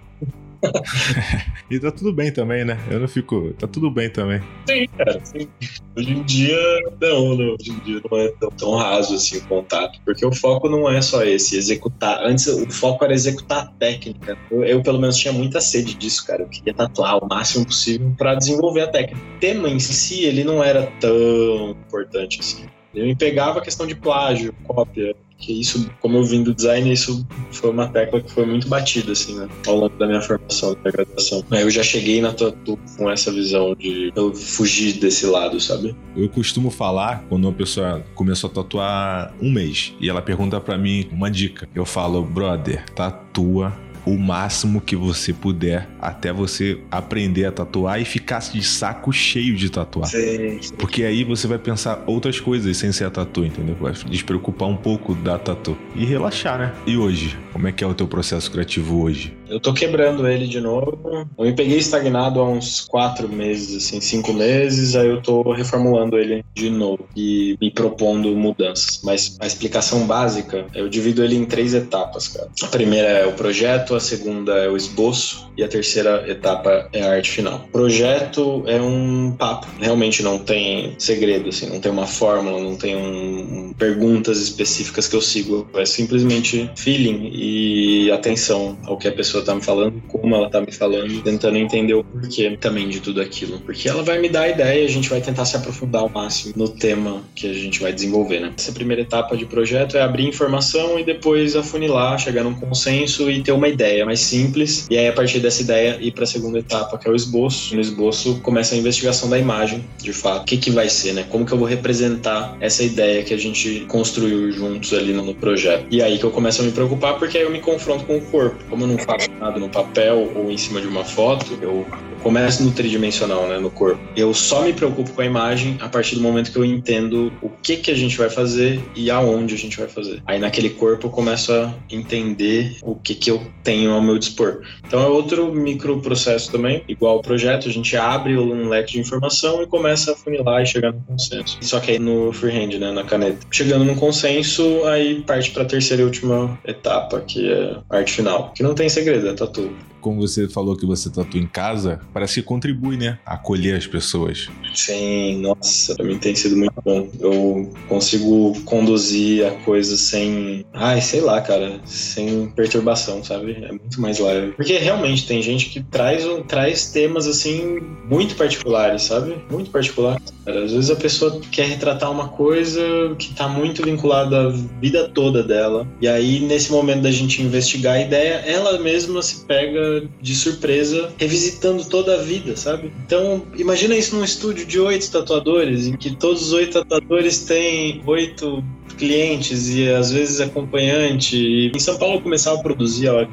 [1.70, 2.79] e tá tudo bem também, né?
[2.90, 3.53] Eu não fico.
[3.55, 4.40] Tá tudo bem também.
[4.68, 5.48] Sim, cara, sim.
[5.96, 6.57] Hoje em dia,
[7.01, 7.55] não, não.
[7.55, 10.01] Hoje em dia não é tão, tão raso assim o contato.
[10.05, 12.25] Porque o foco não é só esse, executar.
[12.25, 14.38] Antes o foco era executar a técnica.
[14.51, 16.42] Eu, eu pelo menos, tinha muita sede disso, cara.
[16.42, 19.20] Eu queria tatuar o máximo possível para desenvolver a técnica.
[19.37, 22.64] O tema em si, ele não era tão importante assim.
[22.94, 26.90] Eu me pegava a questão de plágio, cópia, que isso, como eu vim do design,
[26.90, 30.76] isso foi uma tecla que foi muito batida, assim, né, ao longo da minha formação,
[30.83, 31.44] da graduação.
[31.50, 35.94] Eu já cheguei na Tatu com essa visão de eu fugir desse lado, sabe?
[36.16, 40.78] Eu costumo falar, quando uma pessoa começou a tatuar um mês, e ela pergunta para
[40.78, 43.72] mim uma dica, eu falo, brother, tatua
[44.05, 49.57] o máximo que você puder até você aprender a tatuar e ficar de saco cheio
[49.57, 50.09] de tatuar.
[50.09, 50.75] Sim, sim.
[50.77, 53.77] Porque aí você vai pensar outras coisas sem ser a tatu, entendeu?
[53.81, 55.77] Vai despreocupar um pouco da tatu.
[55.95, 56.73] E relaxar, né?
[56.87, 57.38] E hoje?
[57.53, 59.35] Como é que é o teu processo criativo hoje?
[59.48, 61.28] Eu tô quebrando ele de novo.
[61.38, 66.18] Eu me peguei estagnado há uns quatro meses, assim, cinco meses, aí eu tô reformulando
[66.18, 69.00] ele de novo e me propondo mudanças.
[69.02, 72.48] Mas a explicação básica, eu divido ele em três etapas, cara.
[72.62, 77.02] A primeira é o projeto, a segunda é o esboço e a terceira etapa é
[77.02, 77.66] a arte final.
[77.72, 82.96] Projeto é um papo, realmente não tem segredo, assim, não tem uma fórmula, não tem
[82.96, 85.68] um, perguntas específicas que eu sigo.
[85.74, 90.61] É simplesmente feeling e atenção ao que a pessoa tá me falando, como ela tá
[90.61, 93.61] me falando, tentando entender o porquê também de tudo aquilo.
[93.61, 96.09] Porque ela vai me dar a ideia e a gente vai tentar se aprofundar ao
[96.09, 98.52] máximo no tema que a gente vai desenvolver, né?
[98.57, 103.42] Essa primeira etapa de projeto é abrir informação e depois afunilar, chegar num consenso e
[103.42, 104.87] ter uma ideia mais simples.
[104.90, 107.74] E aí, a partir dessa ideia, ir para a segunda etapa, que é o esboço.
[107.74, 110.42] No esboço começa a investigação da imagem, de fato.
[110.42, 111.24] O que, que vai ser, né?
[111.28, 115.87] Como que eu vou representar essa ideia que a gente construiu juntos ali no projeto?
[115.90, 118.20] E aí que eu começo a me preocupar, porque aí eu me confronto com o
[118.20, 118.57] corpo.
[118.68, 119.21] Como eu não faço
[119.58, 121.87] no papel ou em cima de uma foto, eu
[122.22, 124.00] começo no tridimensional, né, no corpo.
[124.16, 127.48] Eu só me preocupo com a imagem a partir do momento que eu entendo o
[127.48, 130.22] que que a gente vai fazer e aonde a gente vai fazer.
[130.26, 134.62] Aí naquele corpo eu começo a entender o que que eu tenho ao meu dispor.
[134.87, 139.00] Então é outro micro processo também, igual o projeto, a gente abre um leque de
[139.00, 141.58] informação e começa a funilar e chegar no consenso.
[141.61, 143.38] Só que aí no freehand, né, na caneta.
[143.50, 148.12] Chegando no consenso, aí parte para a terceira e última etapa, que é a arte
[148.12, 149.70] final, que não tem segredo, é tatu
[150.03, 153.19] como você falou que você tatua em casa, parece que contribui, né?
[153.25, 154.49] Acolher as pessoas.
[154.75, 157.09] Sim, nossa, pra mim tem sido muito bom.
[157.21, 160.67] Eu consigo conduzir a coisa sem.
[160.73, 163.53] Ai, sei lá, cara, sem perturbação, sabe?
[163.53, 164.53] É muito mais leve.
[164.53, 169.37] Porque realmente tem gente que traz, traz temas assim muito particulares, sabe?
[169.51, 170.21] Muito particular.
[170.45, 170.65] Cara.
[170.65, 172.81] Às vezes a pessoa quer retratar uma coisa
[173.19, 175.87] que tá muito vinculada à vida toda dela.
[176.01, 181.12] E aí, nesse momento da gente investigar a ideia, ela mesma se pega de surpresa,
[181.18, 182.92] revisitando toda a vida, sabe?
[183.05, 188.00] Então, imagina isso num estúdio de oito tatuadores, em que todos os oito tatuadores têm
[188.07, 188.62] oito
[188.96, 191.37] clientes e às vezes acompanhante.
[191.37, 193.28] E em São Paulo eu começava a produzir hora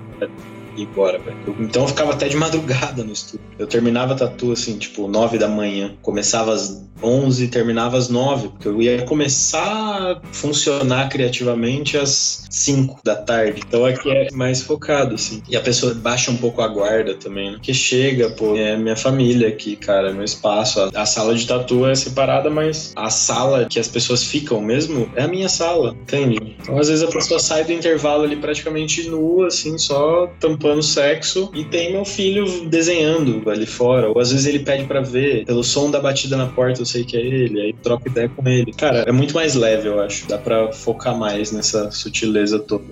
[0.82, 1.38] ir embora, velho.
[1.60, 3.46] Então eu ficava até de madrugada no estúdio.
[3.58, 5.94] Eu terminava tatu assim, tipo, nove da manhã.
[6.02, 12.46] Começava às 11 e terminava às 9, porque eu ia começar a funcionar criativamente às
[12.50, 13.62] 5 da tarde.
[13.68, 15.42] Então aqui é mais focado, assim.
[15.50, 17.58] E a pessoa baixa um pouco a guarda também, né?
[17.58, 20.82] Porque chega, pô, é minha família aqui, cara, meu espaço.
[20.82, 25.10] A, a sala de tatu é separada, mas a sala que as pessoas ficam mesmo
[25.16, 26.56] é a minha sala, entende?
[26.62, 30.84] Então às vezes a pessoa sai do intervalo ali praticamente nua, assim, só tampando o
[30.84, 34.10] sexo, e tem meu filho desenhando ali fora.
[34.10, 37.18] Ou às vezes ele pede para ver, pelo som da batida na porta, sei que
[37.18, 38.72] é ele, aí troca ideia com ele.
[38.74, 40.28] Cara, é muito mais leve, eu acho.
[40.28, 42.84] Dá pra focar mais nessa sutileza toda.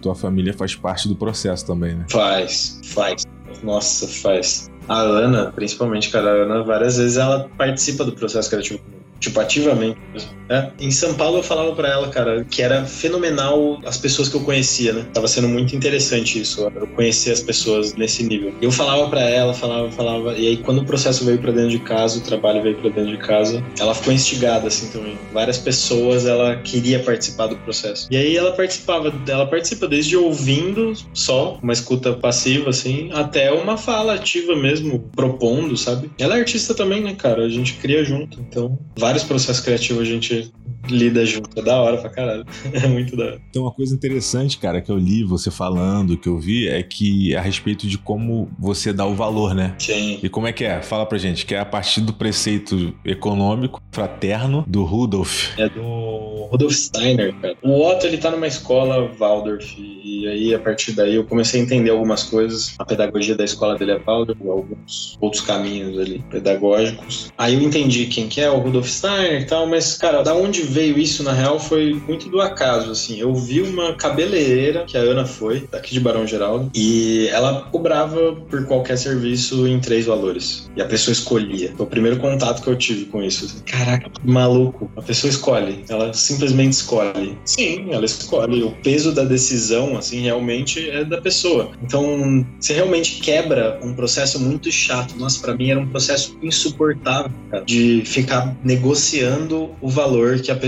[0.00, 2.06] Tua família faz parte do processo também, né?
[2.08, 3.24] Faz, faz.
[3.62, 4.70] Nossa, faz.
[4.88, 8.80] A Ana, principalmente, cara, a Ana, várias vezes ela participa do processo criativo
[9.20, 10.36] tipo, ativamente mesmo.
[10.48, 10.70] É.
[10.78, 14.40] Em São Paulo eu falava para ela, cara, que era fenomenal as pessoas que eu
[14.40, 15.06] conhecia, né?
[15.12, 18.54] Tava sendo muito interessante isso, eu conhecer as pessoas nesse nível.
[18.60, 21.78] Eu falava para ela, falava, falava, e aí quando o processo veio para dentro de
[21.80, 25.18] casa, o trabalho veio para dentro de casa, ela ficou instigada assim também.
[25.32, 28.06] Várias pessoas ela queria participar do processo.
[28.10, 33.76] E aí ela participava, ela participa desde ouvindo só, uma escuta passiva assim, até uma
[33.76, 36.10] fala ativa mesmo, propondo, sabe?
[36.18, 37.44] Ela é artista também, né, cara?
[37.44, 38.78] A gente cria junto, então
[39.16, 40.52] vários processos criativos a gente
[40.88, 41.58] lida junto.
[41.58, 42.44] É da hora pra caralho.
[42.76, 43.40] É muito da hora.
[43.48, 47.34] Então, uma coisa interessante, cara, que eu li você falando, que eu vi, é que
[47.34, 49.74] a respeito de como você dá o valor, né?
[49.78, 50.18] Sim.
[50.22, 50.82] E como é que é?
[50.82, 55.58] Fala pra gente, que é a partir do preceito econômico fraterno do Rudolf.
[55.58, 57.56] É do Rudolf Steiner, cara.
[57.62, 61.64] O Otto, ele tá numa escola Waldorf, e aí, a partir daí, eu comecei a
[61.64, 62.74] entender algumas coisas.
[62.78, 67.32] A pedagogia da escola dele é Waldorf, alguns outros caminhos ali pedagógicos.
[67.36, 70.62] Aí eu entendi quem que é o Rudolf Steiner e tal, mas, cara, da onde
[70.76, 73.18] veio isso, na real, foi muito do acaso, assim.
[73.18, 78.34] Eu vi uma cabeleireira, que a Ana foi, daqui de Barão Geraldo, e ela cobrava
[78.50, 80.70] por qualquer serviço em três valores.
[80.76, 81.72] E a pessoa escolhia.
[81.74, 83.62] Foi o primeiro contato que eu tive com isso.
[83.64, 84.90] Caraca, maluco.
[84.94, 85.82] A pessoa escolhe.
[85.88, 87.38] Ela simplesmente escolhe.
[87.46, 88.62] Sim, ela escolhe.
[88.62, 91.70] O peso da decisão, assim, realmente é da pessoa.
[91.82, 95.16] Então, você realmente quebra um processo muito chato.
[95.16, 100.54] Nossa, para mim era um processo insuportável, cara, de ficar negociando o valor que a
[100.54, 100.65] pessoa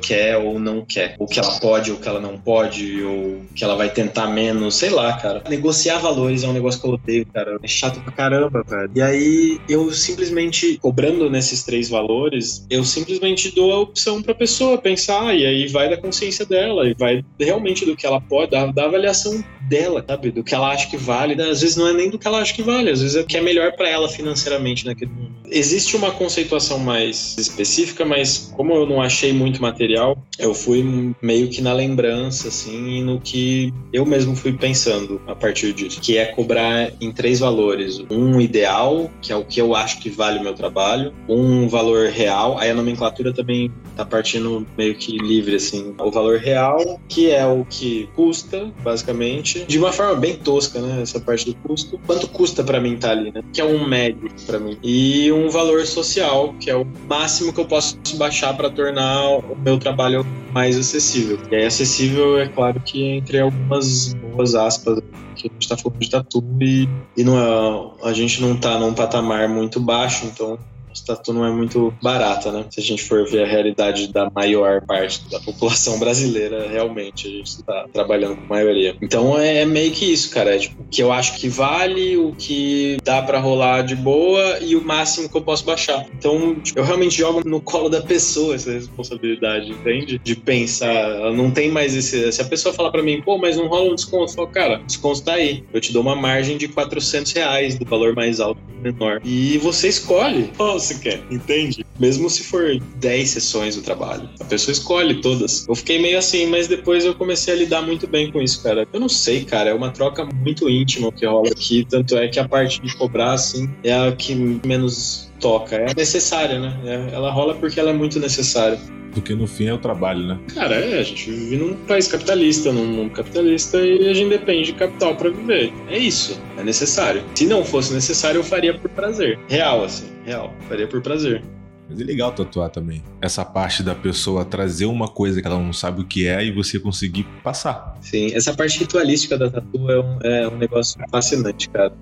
[0.00, 1.16] quer ou não quer.
[1.18, 4.76] O que ela pode ou que ela não pode, ou que ela vai tentar menos,
[4.76, 5.42] sei lá, cara.
[5.48, 7.58] Negociar valores é um negócio que eu odeio, cara.
[7.62, 8.90] É chato pra caramba, cara.
[8.94, 14.78] E aí, eu simplesmente, cobrando nesses três valores, eu simplesmente dou a opção pra pessoa
[14.78, 18.66] pensar, e aí vai da consciência dela, e vai realmente do que ela pode, da,
[18.66, 20.30] da avaliação dela, sabe?
[20.30, 21.40] Do que ela acha que vale.
[21.40, 23.26] Às vezes não é nem do que ela acha que vale, às vezes é o
[23.26, 25.34] que é melhor para ela financeiramente naquele momento.
[25.50, 31.48] Existe uma conceituação mais específica, mas como eu não achei muito material, eu fui meio
[31.48, 36.16] que na lembrança, assim, e no que eu mesmo fui pensando a partir disso, que
[36.16, 38.02] é cobrar em três valores.
[38.10, 42.08] Um ideal, que é o que eu acho que vale o meu trabalho, um valor
[42.08, 45.94] real, aí a nomenclatura também tá partindo meio que livre, assim.
[45.98, 51.02] O valor real, que é o que custa, basicamente, de uma forma bem tosca, né?
[51.02, 51.98] Essa parte do custo.
[52.06, 53.42] Quanto custa para mim estar tá ali, né?
[53.52, 54.76] Que é um médio para mim.
[54.82, 59.56] E um valor social, que é o máximo que eu posso baixar para tornar o
[59.56, 61.38] meu trabalho mais acessível.
[61.50, 65.00] E aí, acessível, é claro que entre algumas boas aspas,
[65.34, 68.78] que a gente tá falando de tatu e, e não é, a gente não tá
[68.78, 70.58] num patamar muito baixo, então
[71.02, 72.66] tatu não é muito barata, né?
[72.70, 77.30] Se a gente for ver a realidade da maior parte da população brasileira, realmente a
[77.30, 78.96] gente está trabalhando com maioria.
[79.00, 80.54] Então é meio que isso, cara.
[80.54, 84.58] É tipo, o que eu acho que vale, o que dá para rolar de boa
[84.60, 86.06] e o máximo que eu posso baixar.
[86.16, 90.20] Então tipo, eu realmente jogo no colo da pessoa essa responsabilidade, entende?
[90.22, 92.32] De pensar, não tem mais esse.
[92.32, 94.82] Se a pessoa falar para mim, pô, mas não rola um desconto, eu falo, cara,
[94.86, 95.64] desconto tá aí.
[95.72, 99.20] Eu te dou uma margem de 400 reais do valor mais alto menor.
[99.24, 101.84] E você escolhe qual você quer, entende?
[101.98, 105.66] Mesmo se for 10 sessões do trabalho, a pessoa escolhe todas.
[105.68, 108.86] Eu fiquei meio assim, mas depois eu comecei a lidar muito bem com isso, cara.
[108.92, 112.38] Eu não sei, cara, é uma troca muito íntima que rola aqui, tanto é que
[112.38, 114.34] a parte de cobrar, assim, é a que
[114.66, 115.76] menos toca.
[115.76, 116.78] É necessária, né?
[116.84, 118.78] É, ela rola porque ela é muito necessária.
[119.12, 120.38] Porque no fim é o trabalho, né?
[120.52, 124.66] Cara, é, a gente vive num país capitalista, num mundo capitalista e a gente depende
[124.66, 125.72] de capital para viver.
[125.88, 127.22] É isso, é necessário.
[127.34, 129.38] Se não fosse necessário, eu faria por prazer.
[129.48, 130.52] Real, assim, real.
[130.68, 131.42] Faria por prazer.
[131.88, 133.02] Mas é legal tatuar também.
[133.20, 136.50] Essa parte da pessoa trazer uma coisa que ela não sabe o que é e
[136.50, 137.96] você conseguir passar.
[138.00, 141.92] Sim, essa parte ritualística da tatu é um, é um negócio fascinante, cara.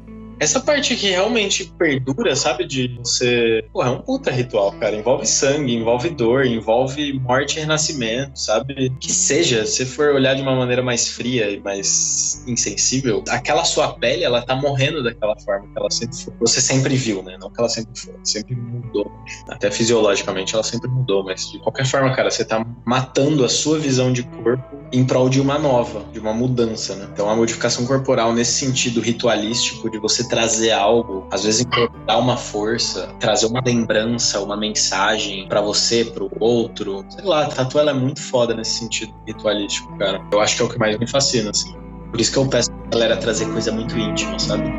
[0.42, 2.66] Essa parte que realmente perdura, sabe?
[2.66, 3.64] De você.
[3.72, 4.96] Porra, é um puta ritual, cara.
[4.96, 8.90] Envolve sangue, envolve dor, envolve morte e renascimento, sabe?
[8.98, 13.94] Que seja, se for olhar de uma maneira mais fria e mais insensível, aquela sua
[13.94, 16.34] pele, ela tá morrendo daquela forma que ela sempre foi.
[16.40, 17.38] Você sempre viu, né?
[17.40, 19.12] Não que ela sempre foi, sempre mudou.
[19.48, 23.78] Até fisiologicamente ela sempre mudou, mas de qualquer forma, cara, você tá matando a sua
[23.78, 27.08] visão de corpo em prol de uma nova, de uma mudança, né?
[27.12, 32.38] Então a modificação corporal nesse sentido ritualístico de você trazer algo, às vezes incorporar uma
[32.38, 37.04] força, trazer uma lembrança, uma mensagem para você, para o outro.
[37.10, 40.26] Sei lá, tatu ela é muito foda nesse sentido ritualístico, cara.
[40.32, 41.76] Eu acho que é o que mais me fascina, assim.
[42.10, 44.72] Por isso que eu peço pra galera trazer coisa muito íntima, sabe?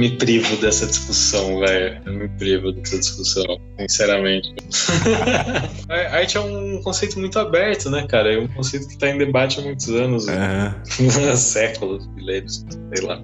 [0.00, 2.00] Me privo dessa discussão, velho.
[2.06, 4.54] Eu me privo dessa discussão, sinceramente.
[5.88, 8.32] a arte é um conceito muito aberto, né, cara?
[8.32, 11.36] É um conceito que está em debate há muitos anos, uhum.
[11.36, 13.22] séculos, milênios, sei lá.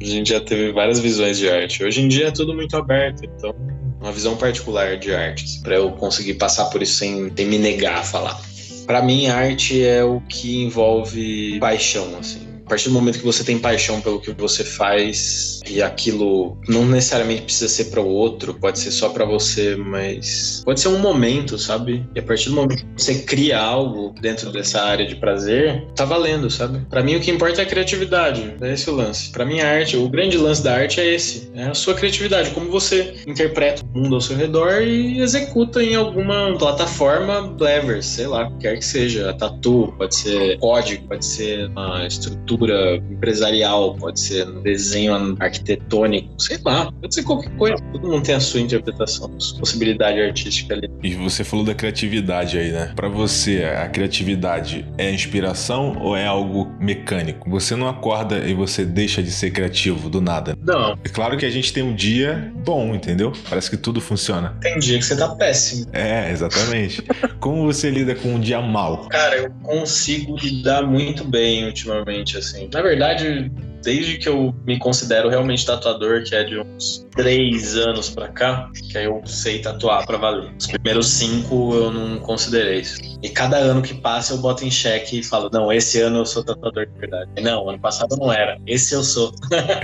[0.00, 1.82] A gente já teve várias visões de arte.
[1.82, 3.54] Hoje em dia é tudo muito aberto, então
[4.00, 7.98] uma visão particular de arte, para eu conseguir passar por isso sem, sem me negar
[7.98, 8.40] a falar.
[8.86, 12.53] Para mim, arte é o que envolve paixão, assim.
[12.74, 17.42] Partir do momento que você tem paixão pelo que você faz e aquilo não necessariamente
[17.42, 21.56] precisa ser para o outro, pode ser só para você, mas pode ser um momento,
[21.56, 22.04] sabe?
[22.16, 26.04] E a partir do momento que você cria algo dentro dessa área de prazer, tá
[26.04, 26.84] valendo, sabe?
[26.90, 29.30] Para mim o que importa é a criatividade, é esse o lance.
[29.30, 32.50] Para mim a arte, o grande lance da arte é esse, é a sua criatividade,
[32.50, 38.26] como você interpreta o mundo ao seu redor e executa em alguma plataforma levers, sei
[38.26, 44.18] lá, quer que seja, tatu, pode ser código, pode ser uma estrutura estrutura empresarial, pode
[44.20, 47.76] ser desenho arquitetônico, sei lá, pode ser qualquer coisa.
[47.92, 50.88] Todo mundo tem a sua interpretação, a sua possibilidade artística ali.
[51.02, 52.92] E você falou da criatividade aí, né?
[52.96, 57.48] Para você, a criatividade é inspiração ou é algo mecânico?
[57.50, 60.56] Você não acorda e você deixa de ser criativo do nada.
[60.62, 60.96] Não.
[61.04, 63.32] É claro que a gente tem um dia bom, entendeu?
[63.48, 64.56] Parece que tudo funciona.
[64.60, 65.86] Tem dia que você tá péssimo.
[65.92, 67.02] É, exatamente.
[67.40, 69.08] Como você lida com um dia mal?
[69.08, 72.43] Cara, eu consigo lidar muito bem ultimamente, assim.
[72.72, 73.50] Na verdade,
[73.84, 78.70] desde que eu me considero realmente tatuador, que é de uns três anos pra cá,
[78.90, 80.50] que aí eu sei tatuar pra valer.
[80.58, 83.00] Os primeiros cinco eu não considerei isso.
[83.22, 86.26] E cada ano que passa eu boto em xeque e falo, não, esse ano eu
[86.26, 87.30] sou tatuador de verdade.
[87.40, 88.58] Não, ano passado não era.
[88.66, 89.32] Esse eu sou.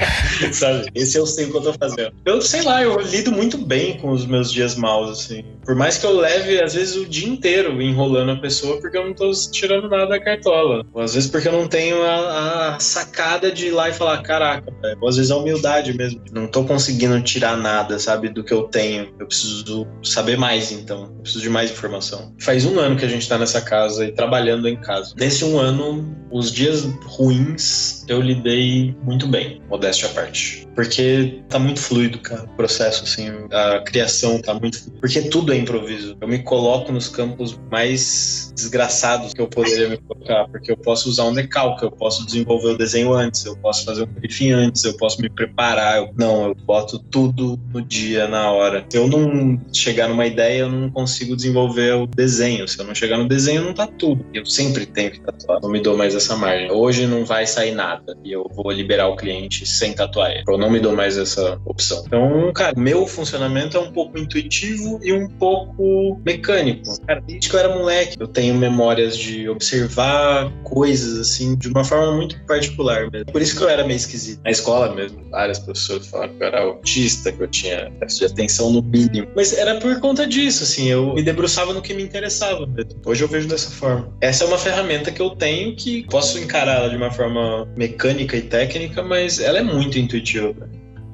[0.53, 0.91] Sabe?
[0.95, 2.13] Esse eu sei o que eu tô fazendo.
[2.25, 5.45] Eu sei lá, eu lido muito bem com os meus dias maus, assim.
[5.65, 9.07] Por mais que eu leve, às vezes, o dia inteiro enrolando a pessoa porque eu
[9.07, 10.85] não tô tirando nada da cartola.
[10.93, 14.23] Ou às vezes porque eu não tenho a, a sacada de ir lá e falar,
[14.23, 16.23] caraca, ou às vezes a humildade mesmo.
[16.33, 19.13] Não tô conseguindo tirar nada, sabe, do que eu tenho.
[19.19, 21.05] Eu preciso saber mais, então.
[21.05, 22.35] Eu preciso de mais informação.
[22.41, 25.15] Faz um ano que a gente tá nessa casa e trabalhando em casa.
[25.19, 30.67] Nesse um ano, os dias ruins eu lidei muito bem, modéstia à parte.
[30.81, 34.99] Porque tá muito fluido, cara, o processo, assim, a criação tá muito fluido.
[34.99, 36.17] Porque tudo é improviso.
[36.19, 41.11] Eu me coloco nos campos mais desgraçados que eu poderia me colocar, porque eu posso
[41.11, 44.83] usar um decalque, eu posso desenvolver o desenho antes, eu posso fazer um briefing antes,
[44.83, 45.99] eu posso me preparar.
[45.99, 48.83] Eu, não, eu boto tudo no dia, na hora.
[48.89, 52.67] Se eu não chegar numa ideia, eu não consigo desenvolver o desenho.
[52.67, 54.25] Se eu não chegar no desenho, não tá tudo.
[54.33, 55.61] Eu sempre tenho que tatuar.
[55.61, 56.73] Não me dou mais essa margem.
[56.73, 60.43] Hoje não vai sair nada e eu vou liberar o cliente sem tatuar.
[60.49, 62.03] Eu não me dou mais essa opção.
[62.07, 67.01] Então, cara, meu funcionamento é um pouco intuitivo e um pouco mecânico.
[67.07, 71.85] Cara, desde que eu era moleque, eu tenho memórias de observar coisas assim de uma
[71.85, 73.27] forma muito particular mesmo.
[73.33, 74.41] Por isso que eu era meio esquisito.
[74.45, 78.71] Na escola mesmo, várias pessoas falaram que eu era autista, que eu tinha de atenção
[78.71, 79.29] no mínimo.
[79.35, 83.01] Mas era por conta disso, assim, eu me debruçava no que me interessava mesmo.
[83.05, 84.13] Hoje eu vejo dessa forma.
[84.21, 88.43] Essa é uma ferramenta que eu tenho que posso encará-la de uma forma mecânica e
[88.43, 90.60] técnica, mas ela é muito intuitiva.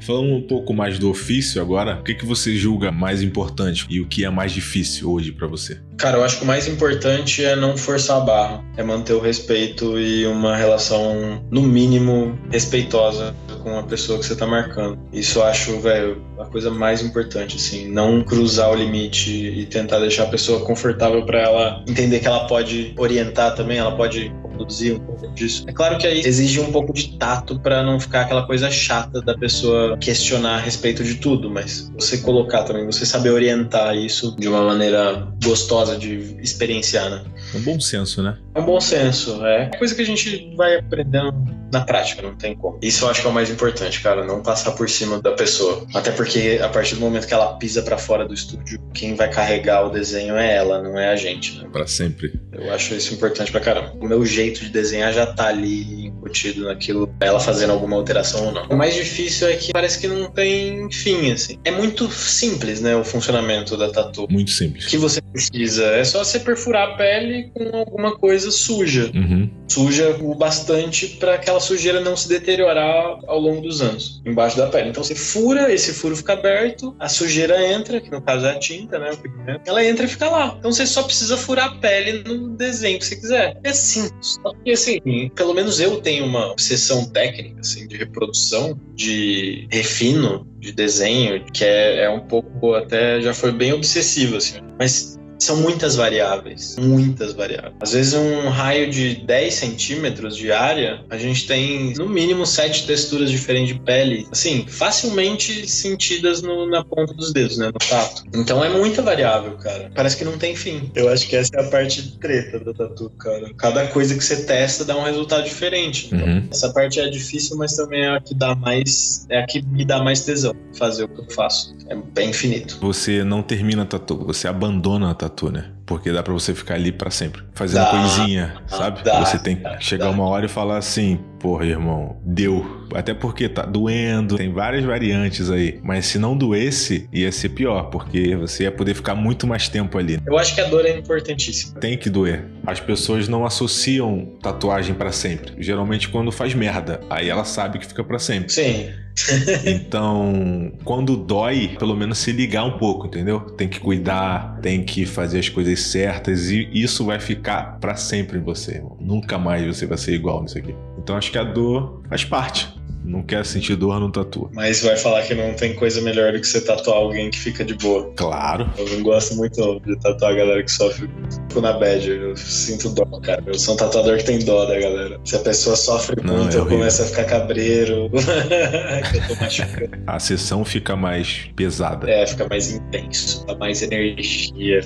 [0.01, 4.01] Falando um pouco mais do ofício agora, o que, que você julga mais importante e
[4.01, 5.81] o que é mais difícil hoje para você?
[5.97, 9.21] Cara, eu acho que o mais importante é não forçar a barra, é manter o
[9.21, 14.99] respeito e uma relação, no mínimo, respeitosa com a pessoa que você tá marcando.
[15.13, 19.99] Isso eu acho, velho, a coisa mais importante, assim, não cruzar o limite e tentar
[19.99, 24.95] deixar a pessoa confortável para ela entender que ela pode orientar também, ela pode conduzir
[24.95, 25.65] um pouco disso.
[25.67, 29.21] É claro que aí exige um pouco de tato para não ficar aquela coisa chata
[29.21, 34.35] da pessoa questionar a respeito de tudo, mas você colocar também, você saber orientar isso
[34.37, 37.25] de uma maneira gostosa de experienciar, né?
[37.55, 38.39] É um bom senso, né?
[38.55, 41.35] É um bom senso, é coisa que a gente vai aprendendo
[41.73, 42.79] na prática, não tem como.
[42.83, 45.85] Isso eu acho que é o mais importante, cara, não passar por cima da pessoa.
[45.95, 49.31] Até porque a partir do momento que ela pisa para fora do estúdio, quem vai
[49.31, 51.69] carregar o desenho é ela, não é a gente, né?
[51.71, 52.33] Para sempre.
[52.53, 53.93] Eu acho isso importante pra caramba.
[54.01, 58.53] O meu jeito de desenhar já tá ali embutido naquilo, ela fazendo alguma alteração ou
[58.53, 58.67] não.
[58.67, 61.59] O mais difícil é que parece que não tem fim, assim.
[61.65, 64.27] É muito simples, né, o funcionamento da tatu.
[64.31, 64.87] Muito simples.
[64.87, 69.11] O que você precisa é só você perfurar a pele com alguma coisa suja.
[69.15, 69.49] Uhum.
[69.69, 74.67] Suja o bastante para aquela sujeira não se deteriorar ao longo dos anos, embaixo da
[74.67, 74.91] pele.
[74.91, 78.59] Então você fura, esse furo fica aberto, a sujeira entra, que no caso é a
[78.59, 80.55] tinta, né, o pigmento, ela entra e fica lá.
[80.59, 83.59] Então você só precisa furar a pele no desenho que você quiser.
[83.63, 84.39] É simples.
[84.65, 90.73] E assim, pelo menos eu tenho uma obsessão técnica, assim, de reprodução, de refino, de
[90.73, 94.59] desenho, que é, é um pouco até já foi bem obsessivo, assim.
[94.79, 96.77] Mas são muitas variáveis.
[96.79, 97.75] Muitas variáveis.
[97.81, 102.87] Às vezes, um raio de 10 centímetros de área, a gente tem no mínimo sete
[102.87, 107.67] texturas diferentes de pele, assim, facilmente sentidas no, na ponta dos dedos, né?
[107.67, 108.25] No tato.
[108.35, 109.91] Então é muita variável, cara.
[109.95, 110.91] Parece que não tem fim.
[110.95, 113.53] Eu acho que essa é a parte treta do tatu, cara.
[113.57, 116.09] Cada coisa que você testa dá um resultado diferente.
[116.13, 116.49] Então, uhum.
[116.51, 119.27] Essa parte é difícil, mas também é a que dá mais.
[119.29, 121.75] É a que me dá mais tesão fazer o que eu faço.
[121.89, 122.79] É bem infinito.
[122.81, 125.76] Você não termina a tatu, você abandona a tatu, né?
[125.87, 129.05] Porque dá para você ficar ali para sempre, fazendo dá, coisinha, sabe?
[129.05, 130.11] Dá, você tem que chegar dá.
[130.11, 132.85] uma hora e falar assim, porra, irmão, deu.
[132.93, 135.79] Até porque tá doendo, tem várias variantes aí.
[135.85, 139.97] Mas se não doesse, ia ser pior, porque você ia poder ficar muito mais tempo
[139.97, 140.19] ali.
[140.27, 141.79] Eu acho que a dor é importantíssima.
[141.79, 142.45] Tem que doer.
[142.67, 145.55] As pessoas não associam tatuagem para sempre.
[145.59, 148.53] Geralmente quando faz merda, aí ela sabe que fica para sempre.
[148.53, 148.91] Sim.
[149.65, 153.41] então, quando dói, pelo menos se ligar um pouco, entendeu?
[153.41, 158.39] Tem que cuidar, tem que fazer as coisas certas e isso vai ficar para sempre
[158.39, 158.97] em você, irmão.
[159.01, 160.75] Nunca mais você vai ser igual nisso aqui.
[160.99, 162.76] Então acho que a dor faz parte
[163.07, 164.51] não quer sentir dor, não tatua.
[164.53, 167.65] Mas vai falar que não tem coisa melhor do que você tatuar alguém que fica
[167.65, 168.13] de boa.
[168.17, 168.69] Claro.
[168.77, 171.09] Eu não gosto muito de tatuar a galera que sofre.
[171.49, 173.43] Fico na bad, eu sinto dó, cara.
[173.47, 175.21] Eu sou um tatuador que tem dó da galera.
[175.25, 178.11] Se a pessoa sofre não, muito, é eu começo a ficar cabreiro.
[178.13, 179.97] eu tô machucando.
[180.07, 182.11] A sessão fica mais pesada.
[182.11, 184.81] É, fica mais intenso, dá mais energia.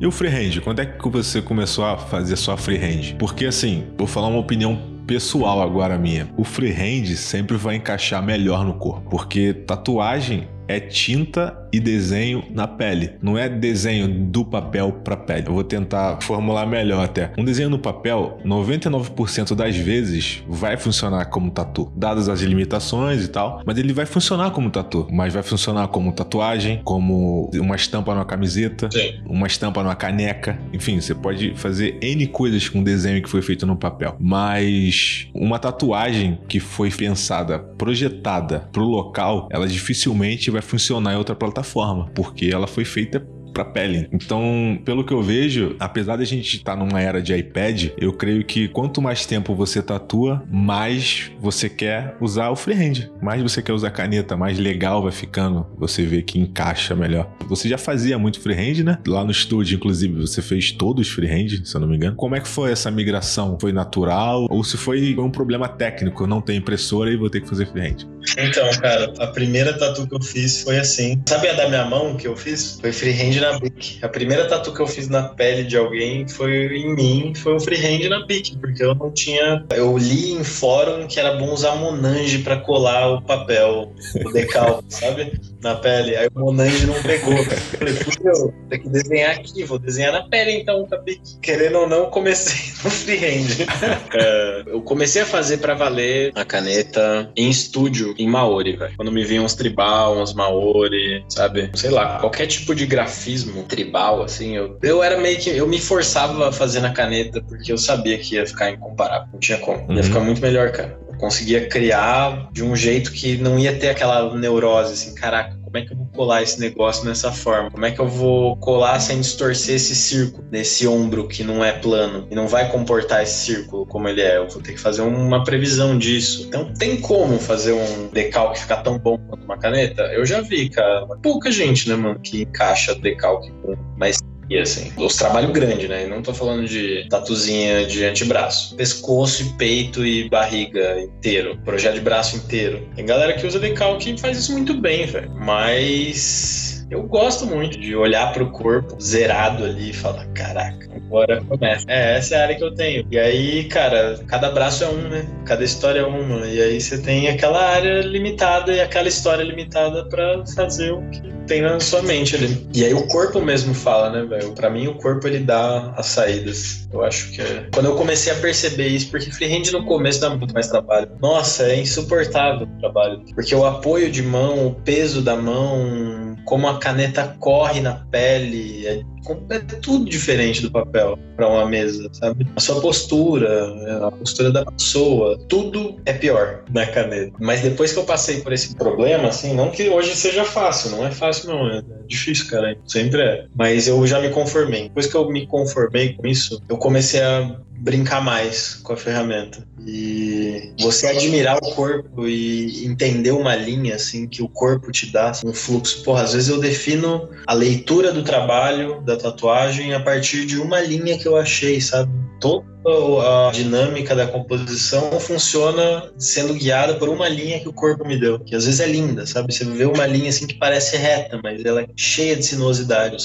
[0.00, 0.60] E o freehand?
[0.62, 3.16] Quando é que você começou a fazer sua freehand?
[3.18, 6.28] Porque assim, vou falar uma opinião pessoal agora minha.
[6.36, 12.66] O freehand sempre vai encaixar melhor no corpo, porque tatuagem é tinta e desenho na
[12.66, 13.12] pele.
[13.22, 15.48] Não é desenho do papel para pele.
[15.48, 17.32] Eu vou tentar formular melhor até.
[17.36, 23.28] Um desenho no papel, 99% das vezes vai funcionar como tatu, dadas as limitações e
[23.28, 28.14] tal, mas ele vai funcionar como tatu, mas vai funcionar como tatuagem, como uma estampa
[28.14, 29.20] numa camiseta, Sim.
[29.26, 33.42] uma estampa numa caneca, enfim, você pode fazer N coisas com um desenho que foi
[33.42, 34.16] feito no papel.
[34.18, 41.34] Mas uma tatuagem que foi pensada, projetada pro local, ela dificilmente vai funcionar em outra
[41.34, 43.20] plataforma, porque ela foi feita
[43.56, 44.06] para pele.
[44.12, 47.86] Então, pelo que eu vejo, apesar de a gente estar tá numa era de iPad,
[47.96, 53.42] eu creio que quanto mais tempo você tatua, mais você quer usar o freehand, mais
[53.42, 55.66] você quer usar caneta, mais legal vai ficando.
[55.78, 57.30] Você vê que encaixa melhor.
[57.48, 58.98] Você já fazia muito freehand, né?
[59.06, 62.16] Lá no estúdio, inclusive, você fez todos freehand, se eu não me engano.
[62.16, 63.56] Como é que foi essa migração?
[63.58, 66.26] Foi natural ou se foi um problema técnico?
[66.26, 68.06] Não tenho impressora e vou ter que fazer freehand?
[68.36, 71.22] Então, cara, a primeira tatu que eu fiz foi assim.
[71.26, 72.78] Sabe a da minha mão que eu fiz?
[72.80, 73.98] Foi freehand na Bic.
[74.02, 77.60] A primeira tatu que eu fiz na pele de alguém foi em mim, foi um
[77.60, 79.64] freehand na Bic, porque eu não tinha.
[79.74, 83.92] Eu li em fórum que era bom usar Monange para colar o papel,
[84.24, 85.40] o decalque, sabe?
[85.62, 86.16] Na pele.
[86.16, 87.32] Aí o Monange não pegou.
[87.32, 91.20] Eu falei, fudeu, tem que desenhar aqui, vou desenhar na pele então, com a Bic.
[91.40, 93.66] Querendo ou não, comecei no freehand.
[94.14, 98.96] é, eu comecei a fazer para valer a caneta em estúdio, em Maori, velho.
[98.96, 101.70] Quando me vinham uns tribal, uns Maori, sabe?
[101.74, 104.56] Sei lá, qualquer tipo de grafismo tribal, assim.
[104.56, 105.50] Eu, eu era meio que.
[105.50, 109.28] Eu me forçava a fazer na caneta porque eu sabia que ia ficar incomparável.
[109.32, 109.90] Não tinha como.
[109.90, 110.02] Ia uhum.
[110.02, 110.98] ficar muito melhor, cara.
[111.08, 115.78] Eu conseguia criar de um jeito que não ia ter aquela neurose, assim, caraca, como
[115.78, 117.70] é que eu vou colar esse negócio nessa forma?
[117.70, 121.72] Como é que eu vou colar sem distorcer esse círculo nesse ombro que não é
[121.72, 124.38] plano e não vai comportar esse círculo como ele é?
[124.38, 126.46] Eu vou ter que fazer uma previsão disso.
[126.46, 130.02] Então tem como fazer um decalque ficar tão bom quanto uma caneta?
[130.12, 131.06] Eu já vi, cara.
[131.22, 134.18] Pouca gente, né, mano, que encaixa decalque com mais
[134.48, 136.06] e assim, os trabalhos grandes, né?
[136.06, 138.76] não tô falando de tatuzinha de antebraço.
[138.76, 141.58] Pescoço e peito e barriga inteiro.
[141.64, 142.88] Projeto de braço inteiro.
[142.94, 145.30] Tem galera que usa decalque e faz isso muito bem, velho.
[145.34, 151.84] Mas eu gosto muito de olhar pro corpo zerado ali e falar, caraca, agora começa.
[151.88, 153.04] É, essa é a área que eu tenho.
[153.10, 155.26] E aí, cara, cada braço é um, né?
[155.44, 156.46] Cada história é uma.
[156.46, 161.35] E aí você tem aquela área limitada e aquela história limitada para fazer o que
[161.46, 162.66] tem na sua mente ali.
[162.74, 164.52] E aí o corpo mesmo fala, né, velho?
[164.52, 166.88] Pra mim, o corpo ele dá as saídas.
[166.92, 167.68] Eu acho que é.
[167.72, 171.10] Quando eu comecei a perceber isso, porque freehand no começo dá muito mais trabalho.
[171.20, 173.22] Nossa, é insuportável o trabalho.
[173.34, 178.86] Porque o apoio de mão, o peso da mão, como a caneta corre na pele,
[178.86, 179.02] é,
[179.50, 182.46] é tudo diferente do papel para uma mesa, sabe?
[182.56, 187.32] A sua postura, a postura da pessoa, tudo é pior na caneta.
[187.40, 191.04] Mas depois que eu passei por esse problema, assim, não que hoje seja fácil, não
[191.04, 193.46] é fácil não, é difícil, cara, sempre é.
[193.54, 194.84] Mas eu já me conformei.
[194.84, 197.56] Depois que eu me conformei com isso, eu comecei a
[197.86, 199.64] brincar mais com a ferramenta.
[199.86, 205.30] E você admirar o corpo e entender uma linha assim que o corpo te dá,
[205.44, 206.02] um fluxo.
[206.02, 210.80] Porra, às vezes eu defino a leitura do trabalho, da tatuagem, a partir de uma
[210.80, 212.10] linha que eu achei, sabe?
[212.40, 218.18] Todo a dinâmica da composição funciona sendo guiada por uma linha que o corpo me
[218.18, 219.52] deu, que às vezes é linda, sabe?
[219.52, 223.16] Você vê uma linha assim que parece reta, mas ela é cheia de sinuosidade?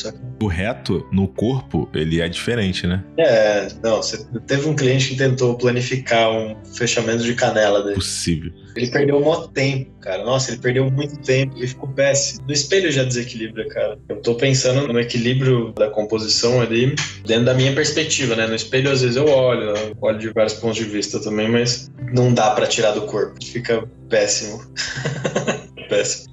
[0.42, 3.04] O reto no corpo, ele é diferente, né?
[3.18, 7.96] É, não, você teve um cliente que tentou planificar um fechamento de canela dele.
[7.96, 8.52] Possível.
[8.76, 10.26] Ele perdeu um maior tempo, cara.
[10.26, 12.44] Nossa, ele perdeu muito tempo e ficou péssimo.
[12.46, 13.98] No espelho já desequilibra, cara.
[14.10, 16.96] Eu tô pensando no equilíbrio da composição ali,
[17.26, 18.48] dentro da minha perspectiva, né?
[18.48, 21.90] No espelho, às vezes eu olho, eu olho de vários pontos de vista também, mas
[22.12, 23.44] não dá para tirar do corpo.
[23.44, 24.62] Fica péssimo.
[25.88, 26.32] péssimo.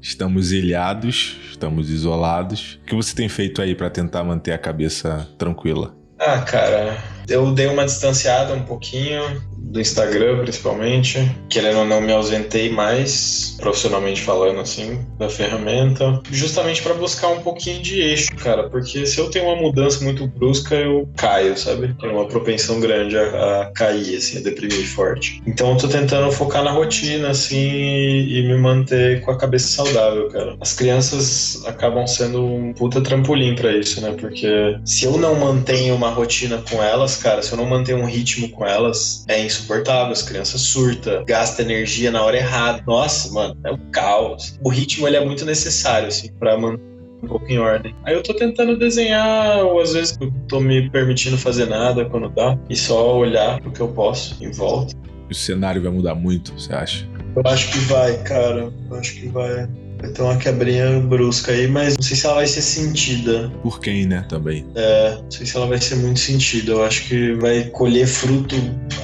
[0.00, 2.78] Estamos ilhados, estamos isolados.
[2.82, 5.96] O que você tem feito aí para tentar manter a cabeça tranquila?
[6.18, 6.96] Ah, cara,
[7.28, 9.20] eu dei uma distanciada um pouquinho
[9.66, 11.30] do Instagram, principalmente.
[11.48, 16.20] Querendo ou não, me ausentei mais, profissionalmente falando, assim, da ferramenta.
[16.30, 18.68] Justamente para buscar um pouquinho de eixo, cara.
[18.68, 21.94] Porque se eu tenho uma mudança muito brusca, eu caio, sabe?
[22.00, 25.42] Tenho uma propensão grande a, a cair, assim, a deprimir forte.
[25.46, 30.28] Então eu tô tentando focar na rotina, assim, e, me manter com a cabeça saudável,
[30.28, 30.56] cara.
[30.60, 34.14] As crianças acabam sendo um puta trampolim para isso, né?
[34.18, 38.06] Porque se eu não mantenho uma rotina com elas, cara, se eu não mantenho um
[38.06, 40.12] ritmo com elas, é insuportável.
[40.12, 42.82] As crianças surtam, gasta energia na hora errada.
[42.86, 44.58] Nossa, mano, é um caos.
[44.62, 46.82] O ritmo ele é muito necessário, assim, pra manter
[47.22, 47.94] um pouco em ordem.
[48.04, 52.28] Aí eu tô tentando desenhar, ou às vezes eu tô me permitindo fazer nada quando
[52.28, 54.94] dá, e só olhar pro que eu posso em volta.
[55.30, 57.08] O cenário vai mudar muito, você acha?
[57.34, 58.72] Eu acho que vai, cara.
[58.90, 59.68] Eu acho que vai.
[60.06, 63.50] Vai ter uma quebrinha brusca aí, mas não sei se ela vai ser sentida.
[63.62, 64.24] Por quem, né?
[64.28, 64.64] Também.
[64.76, 66.72] É, não sei se ela vai ser muito sentida.
[66.72, 68.54] Eu acho que vai colher fruto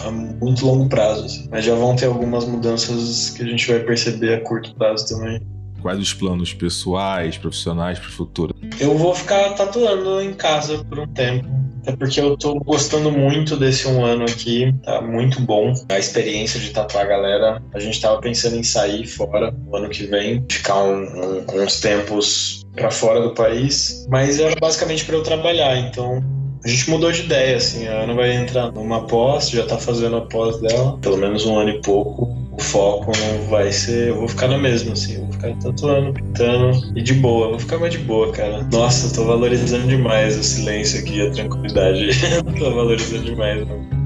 [0.04, 1.24] a muito longo prazo.
[1.24, 1.48] Assim.
[1.50, 5.40] Mas já vão ter algumas mudanças que a gente vai perceber a curto prazo também.
[5.80, 8.54] Quais os planos pessoais, profissionais para o futuro?
[8.78, 11.48] Eu vou ficar tatuando em casa por um tempo.
[11.82, 15.74] Até porque eu tô gostando muito desse um ano aqui, tá muito bom.
[15.88, 17.62] A experiência de tatuar a galera.
[17.74, 21.80] A gente tava pensando em sair fora o ano que vem, ficar um, um, uns
[21.80, 26.22] tempos para fora do país, mas era basicamente para eu trabalhar, então
[26.64, 30.16] a gente mudou de ideia, assim, a Ana vai entrar numa pós, já tá fazendo
[30.16, 32.41] a pós dela, pelo menos um ano e pouco.
[32.52, 33.12] O foco
[33.48, 34.08] vai ser.
[34.08, 37.58] Eu vou ficar na mesma, assim, eu vou ficar tatuando, pintando e de boa, vou
[37.58, 38.62] ficar mais de boa, cara.
[38.70, 42.08] Nossa, eu tô valorizando demais o silêncio aqui, a tranquilidade.
[42.58, 44.02] tô valorizando demais, mano.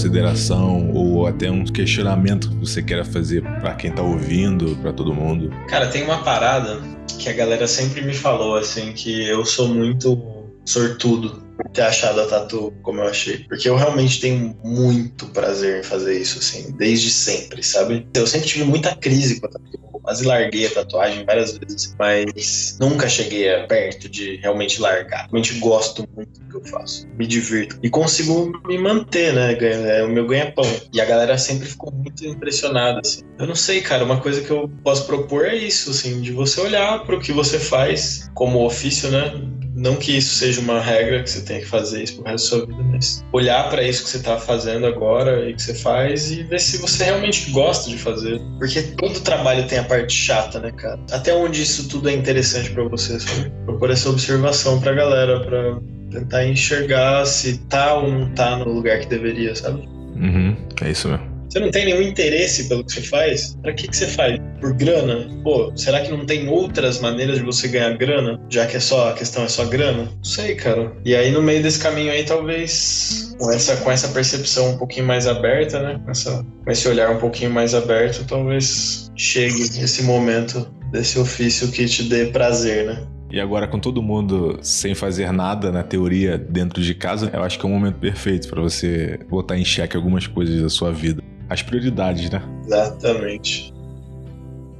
[0.00, 0.90] consideração
[1.20, 5.50] ou até um questionamento que você queira fazer para quem tá ouvindo, para todo mundo?
[5.68, 6.80] Cara, tem uma parada
[7.18, 10.18] que a galera sempre me falou assim que eu sou muito
[10.64, 11.42] sortudo
[11.74, 13.44] ter achado a tatu como eu achei.
[13.48, 18.06] Porque eu realmente tenho muito prazer em fazer isso, assim, desde sempre, sabe?
[18.14, 19.89] Eu sempre tive muita crise com a tatu.
[20.02, 25.22] Quase larguei a tatuagem várias vezes, mas nunca cheguei perto de realmente largar.
[25.22, 29.56] Realmente gosto muito do que eu faço, me divirto e consigo me manter, né?
[29.98, 30.64] É o meu ganha-pão.
[30.92, 33.22] E a galera sempre ficou muito impressionada, assim.
[33.38, 36.60] Eu não sei, cara, uma coisa que eu posso propor é isso, assim, de você
[36.60, 39.32] olhar para o que você faz como ofício, né?
[39.80, 42.58] Não que isso seja uma regra que você tenha que fazer isso pro resto da
[42.58, 46.30] sua vida, mas olhar para isso que você tá fazendo agora e que você faz
[46.30, 48.38] e ver se você realmente gosta de fazer.
[48.58, 51.00] Porque todo trabalho tem a parte chata, né, cara?
[51.10, 53.50] Até onde isso tudo é interessante para você, sabe?
[53.64, 59.00] Propor essa observação pra galera, pra tentar enxergar se tá ou não tá no lugar
[59.00, 59.88] que deveria, sabe?
[60.14, 61.29] Uhum, é isso mesmo.
[61.50, 63.56] Você não tem nenhum interesse pelo que você faz?
[63.60, 64.38] Para que, que você faz?
[64.60, 65.28] Por grana?
[65.42, 68.40] Pô, será que não tem outras maneiras de você ganhar grana?
[68.48, 70.04] Já que é só a questão é só grana?
[70.04, 70.92] Não sei, cara.
[71.04, 75.06] E aí no meio desse caminho aí, talvez com essa, com essa percepção um pouquinho
[75.06, 76.00] mais aberta, né?
[76.04, 81.68] Com, essa, com esse olhar um pouquinho mais aberto, talvez chegue esse momento desse ofício
[81.72, 83.08] que te dê prazer, né?
[83.28, 87.58] E agora, com todo mundo sem fazer nada na teoria dentro de casa, eu acho
[87.58, 91.20] que é o momento perfeito para você botar em xeque algumas coisas da sua vida
[91.50, 92.40] as prioridades, né?
[92.64, 93.74] Exatamente.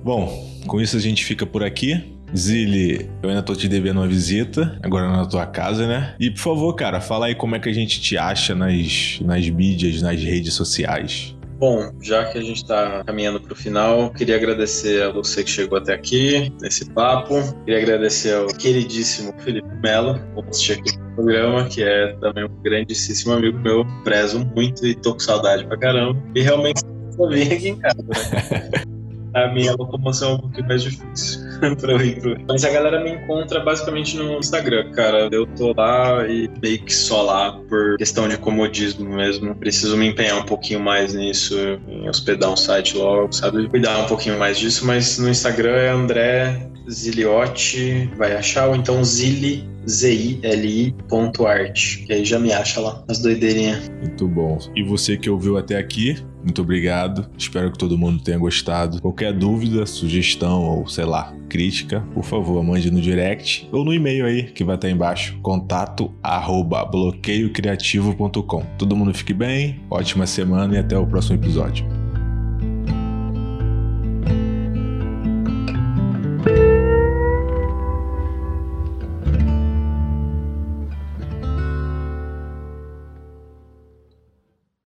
[0.03, 2.17] Bom, com isso a gente fica por aqui.
[2.35, 6.15] Zili, eu ainda tô te devendo uma visita, agora na tua casa, né?
[6.19, 9.49] E por favor, cara, fala aí como é que a gente te acha nas, nas
[9.51, 11.37] mídias, nas redes sociais.
[11.59, 15.51] Bom, já que a gente está caminhando para o final, queria agradecer a você que
[15.51, 17.35] chegou até aqui nesse papo.
[17.65, 23.59] Queria agradecer ao queridíssimo Felipe Mello, host aqui programa, que é também um grandíssimo amigo
[23.59, 26.21] meu, prezo muito e tô com saudade pra caramba.
[26.35, 26.83] E realmente
[27.19, 28.71] eu vim aqui em casa, né?
[29.35, 31.41] a minha locomoção é um pouquinho mais difícil
[31.81, 32.37] pra eu ir pro.
[32.49, 35.29] Mas a galera me encontra basicamente no Instagram, cara.
[35.31, 39.55] Eu tô lá e meio que só lá por questão de comodismo mesmo.
[39.55, 41.57] Preciso me empenhar um pouquinho mais nisso,
[41.89, 43.69] em hospedar um site logo, sabe?
[43.69, 49.03] Cuidar um pouquinho mais disso, mas no Instagram é André Ziliotti, vai achar, ou então
[49.05, 53.91] Zili, Z-I-L-I ponto art, que aí já me acha lá, as doideirinhas.
[54.01, 54.59] Muito bom.
[54.75, 57.29] E você que ouviu até aqui, muito obrigado.
[57.37, 59.01] Espero que todo mundo tenha gostado.
[59.01, 64.27] Qualquer dúvida, sugestão ou sei lá, crítica, por favor, mande no direct ou no e-mail
[64.27, 68.65] aí que vai estar embaixo, contato arroba bloqueiocriativo.com.
[68.79, 71.85] Todo mundo fique bem, ótima semana e até o próximo episódio.